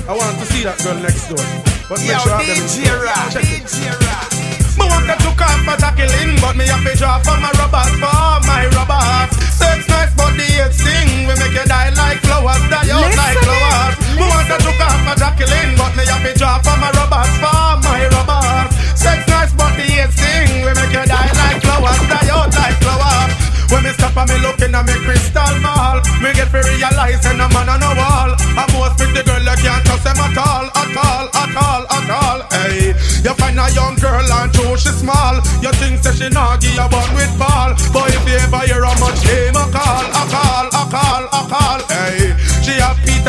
[0.05, 1.41] I want to see that girl next door.
[1.89, 3.09] But make Yo, sure DJ store.
[3.09, 3.65] Rock, Check it.
[3.65, 4.29] DJ Rock.
[4.77, 7.89] Me want to took off a Jacqueline, but me have to draw from my rubbers
[7.97, 9.33] for my rubbers.
[9.49, 11.25] Sex nice, but the hate sting.
[11.25, 13.97] We make you die like flowers, die out like flowers.
[14.13, 17.33] Me want to took off a Jacqueline, but me have to draw from my rubbers
[17.41, 18.77] for my rubbers.
[18.93, 20.61] Sex nice, but the hate sting.
[20.61, 23.33] We make you die like flowers, die out like flowers.
[23.69, 26.01] When me stop and me looking at me crystal ball.
[26.21, 28.31] Me get to realize and a man on a wall.
[28.57, 32.09] I most the girl you can't trust them at all At all, at all, at
[32.09, 32.39] all.
[32.49, 35.37] Hey, you find a young girl and true she small.
[35.61, 37.77] You think say she give you bun with ball.
[37.93, 41.41] But if you ever hear how much name a call A call, a call, a
[41.45, 41.79] call.
[41.93, 42.18] Hey,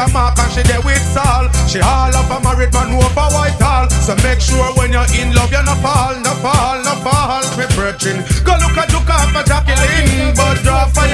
[0.01, 3.91] Peter Mark and she there with Saul She all of a married man over Whitehall
[3.91, 7.45] So make sure when you're in love you no fall, no fall, no fall.
[7.59, 11.05] Me brethren, go look at look off a Jacqueline But draw for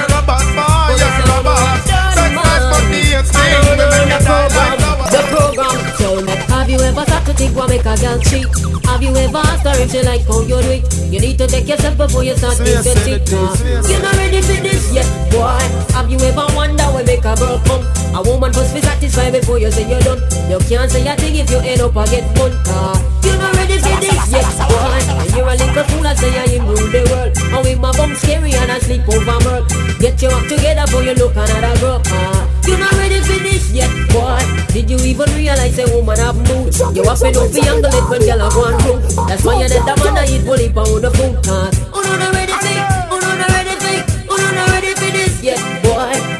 [7.66, 8.86] thought to think what make a girl cheat?
[8.86, 10.84] Have you ever asked her if she like how you do it?
[11.10, 13.54] You need to check yourself before you start to Smear get said it it, uh,
[13.56, 15.60] smear You're not ready for this yet, boy.
[15.94, 17.84] Have you ever wondered what make a girl come?
[18.14, 20.20] A woman must be satisfied before you say you're done.
[20.48, 23.54] You can't say a thing if you end up and get fun uh, You're not
[23.56, 25.00] ready for this yet, boy.
[25.06, 27.32] And you're a little fool and say you rule the world.
[27.36, 29.68] And with my bum scary and I sleep over murk.
[29.98, 33.70] Get your act together before you look another girl uh, You're not ready for this
[33.72, 34.38] yet, boy.
[34.72, 36.74] Did you even realize a woman have mood?
[36.94, 38.10] You have to know for younger it.
[38.10, 41.10] when girl have one room That's why you let the man eat bully pound the
[41.16, 42.76] food cause Oh no, not ready for
[43.08, 43.96] Oh no, not ready for
[44.28, 45.56] Oh no, not ready for this yet,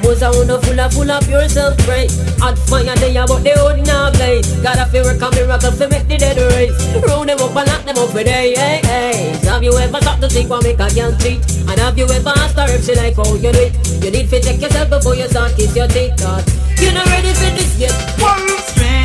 [0.07, 2.07] Was I wanna full of full of yourself right
[2.39, 4.47] Hot fire there but they would not blaze.
[4.63, 7.99] Gotta feel a miracle to make the dead race Round them up and lock them
[7.99, 11.11] up for day, hey, hey Have you ever thought to think what make a girl
[11.19, 11.43] cheat?
[11.67, 13.75] And have you ever asked her if she like how you do it?
[13.99, 16.47] You need to check yourself before you start kiss your teeth cause
[16.81, 18.96] You're not ready for this yet Strange things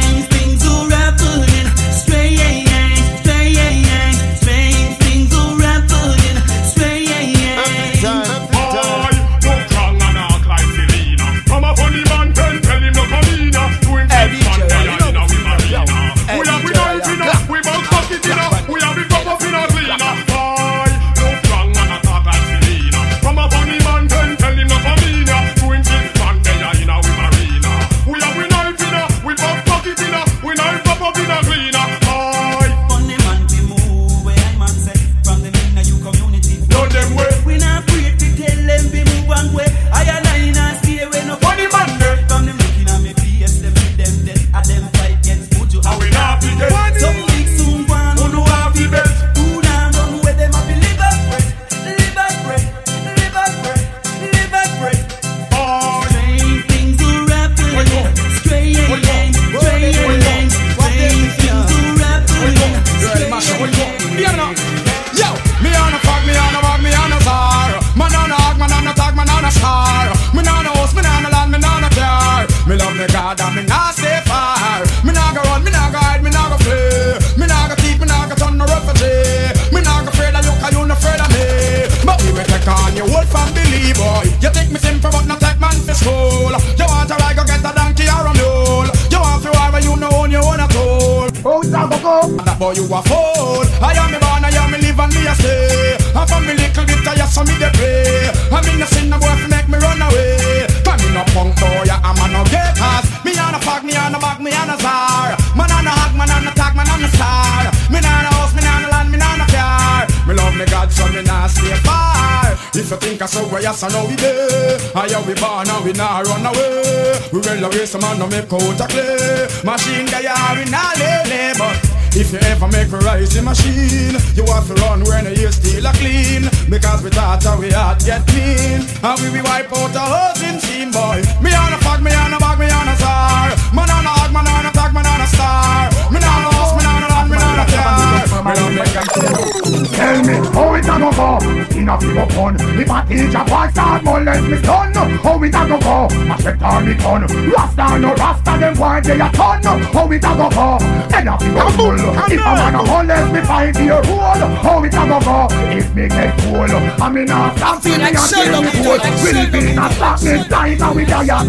[92.61, 93.65] but you a fool.
[93.81, 95.97] I am me born, I am me live and me a stay.
[96.13, 98.29] And from me little bit I so me dey pray.
[98.53, 100.69] I mean no sin no boy fi make me run away.
[100.85, 104.13] Come me no punk boy, I'm a no cause me on a fuck, me on
[104.13, 105.33] a bag, me on a czar.
[105.57, 107.65] Man on a hug, man on a tag, man on a star.
[107.89, 110.05] Me on a house, me on a land, me on a car.
[110.29, 112.53] Me love me God, so me nah stay far.
[112.77, 114.77] If you think I so way, yes I know we there.
[114.93, 117.17] I how we born and we nah run away.
[117.33, 119.49] We well away, some man no make out a clay.
[119.65, 124.15] Machine are we nah lay lay, but if you ever make me rise the machine,
[124.35, 126.49] you have to run when you still a clean.
[126.69, 128.83] Because we thought that we had get clean.
[129.03, 131.23] And we be wipe out a hoes in team boy.
[131.39, 133.51] Me on a fuck, me on a bag, me on a star.
[133.71, 135.87] Man on a hug, man on a tag, man on a star.
[136.11, 138.31] Me on a house, me on a land, me on a car.
[138.43, 142.89] Me on make Tell me how it a go go In a up fun If
[142.89, 146.85] a teacher boy start molest me son How it a go go I set on
[146.87, 147.21] me gun
[147.53, 151.33] Rasta no Rasta them boy they a ton How it a go go Then a
[151.37, 155.19] up bull If a man a molest me five year old How it a go
[155.21, 158.97] go If me get cool I mean a stop me and kill me cool.
[159.21, 161.45] Will be a stop me like a we die?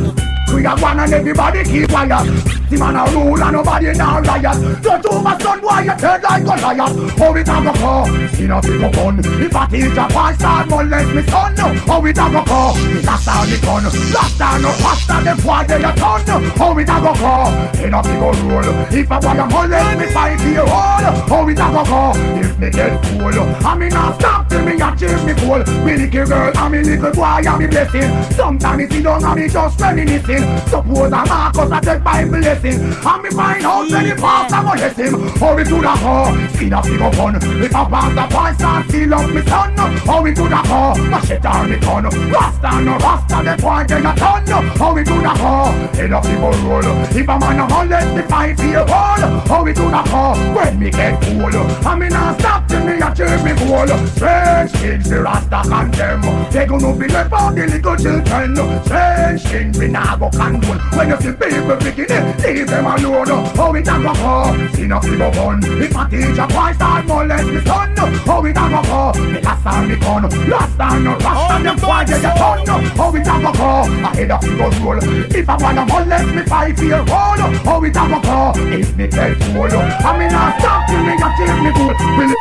[0.54, 2.61] We a one and everybody keep quiet.
[2.73, 4.81] The man a rule and nobody now riot.
[4.81, 7.09] Don't over son boy you turn like a lion.
[7.20, 8.09] How it a go go?
[8.40, 9.20] In a big up fun.
[9.20, 12.73] If a teacher pass start molest me son, how it a go go?
[13.05, 13.85] That's how it done.
[14.16, 16.49] Last time no faster them boy they a turn.
[16.57, 17.53] How it a go go?
[17.77, 18.73] A big old rule.
[18.89, 22.16] If a boy a molest me five year old, how it a go go?
[22.40, 23.36] If me get cool,
[23.69, 25.61] I mean I stop till me achieve me goal.
[25.85, 28.09] Me little girl and me little boy and me blessing.
[28.32, 30.40] Sometimes me sit down and me just reminiscing.
[30.73, 34.09] Suppose I a Marcus a take Bible lesson And me find out when oh?
[34.09, 35.28] the pastor go let him.
[35.39, 39.30] Hurry to the car, see the figure gun If a pastor boy start steal up
[39.30, 39.76] me son
[40.06, 44.12] Hurry to the car, machete on me gun Rasta no Rasta, the boy get a
[44.18, 44.47] ton.
[44.47, 45.05] Hurry oh?
[45.05, 46.82] to the car, head up the roll.
[47.16, 50.90] If a man a molest the five year old Hurry to the car, when me
[50.90, 51.43] get cool.
[51.43, 53.86] And me not stop till me achieve me goal.
[54.09, 56.22] Strange things the Rasta condemn.
[56.51, 58.56] They gonna be left for the little children.
[58.84, 60.78] Strange things we not go condone.
[60.97, 64.69] When you see people picking it, leave them alone How it a go go?
[64.74, 68.64] See no people gun If a teacher boy start molest me son How it a
[68.73, 69.20] go go?
[69.32, 71.12] Me last time me gun Last time no.
[71.16, 73.70] Rasta them boy get your ton How it a go go?
[74.02, 74.98] I head up people roll.
[75.02, 78.52] If I wanna molest me five year old How it a go go?
[78.56, 82.35] If me get cool I me not stop till me achieve me goal Will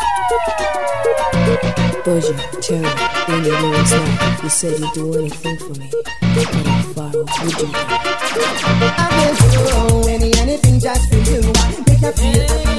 [2.03, 2.87] Boja, Terry,
[3.27, 5.89] when you know it's not, you said you'd do anything for me.
[5.91, 7.71] But I'm far off, you do.
[8.33, 9.90] I will do
[10.21, 11.41] any, anything just for you.
[11.87, 12.70] Make you feel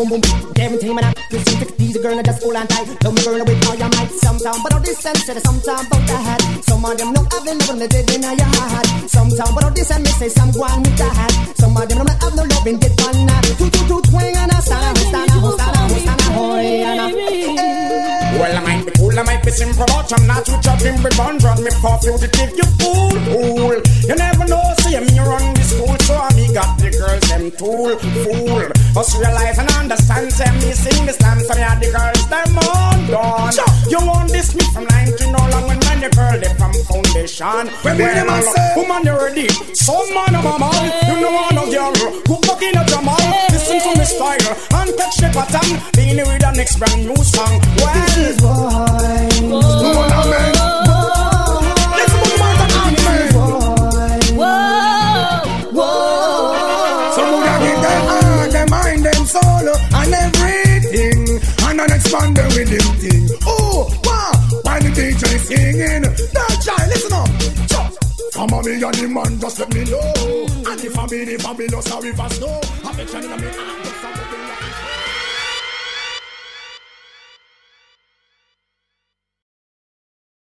[0.00, 0.52] I boom boom.
[0.54, 2.88] Guarantee me that this is the easy girl, I just hold on tight.
[3.04, 4.08] Love me girl with all your might.
[4.24, 6.40] Sometime, but all this sense, said sometime about the head.
[6.64, 8.86] Some of them know I've been living the in your heart.
[9.10, 11.32] Sometime, but all this and me say some go on with the head.
[11.60, 13.44] Some of them don't have no loving, get one night.
[13.60, 16.64] Two, two, two, twang, and I stand, I stand, I stand, I stand, I hoy,
[16.80, 18.40] and I.
[18.40, 21.38] Well, I might be I might be simple, but I'm not with chopping with bun,
[21.38, 23.76] run me for fugitive, you fool, fool.
[24.06, 27.50] You never know, see me run the school, so I me got the girls, them
[27.58, 28.66] tool, fool.
[28.96, 32.58] Us realize and understand, say me sing the stand, so me had the girls, them
[32.58, 33.54] on done.
[33.88, 37.66] You want this me from 19 no long when man, the girl, they from foundation.
[37.82, 39.48] When me them a say- woman, they ready.
[39.74, 41.94] Some man of a man, you know one of girl,
[42.26, 43.06] who fuck in a drum
[43.50, 44.46] listen to me style,
[44.80, 47.60] and catch the pattern, being with the next brand new song.
[47.78, 48.50] Well, Some would have give them heart, them mind, them soul, and everything, and then
[48.50, 48.99] expand them with them thing.
[48.99, 48.99] Wow!
[48.99, 49.90] While the DJ is singing, Oh,
[69.00, 70.12] the man just let me know.
[70.70, 73.89] And if I be the fabulous, or if I snow, I bet you in me.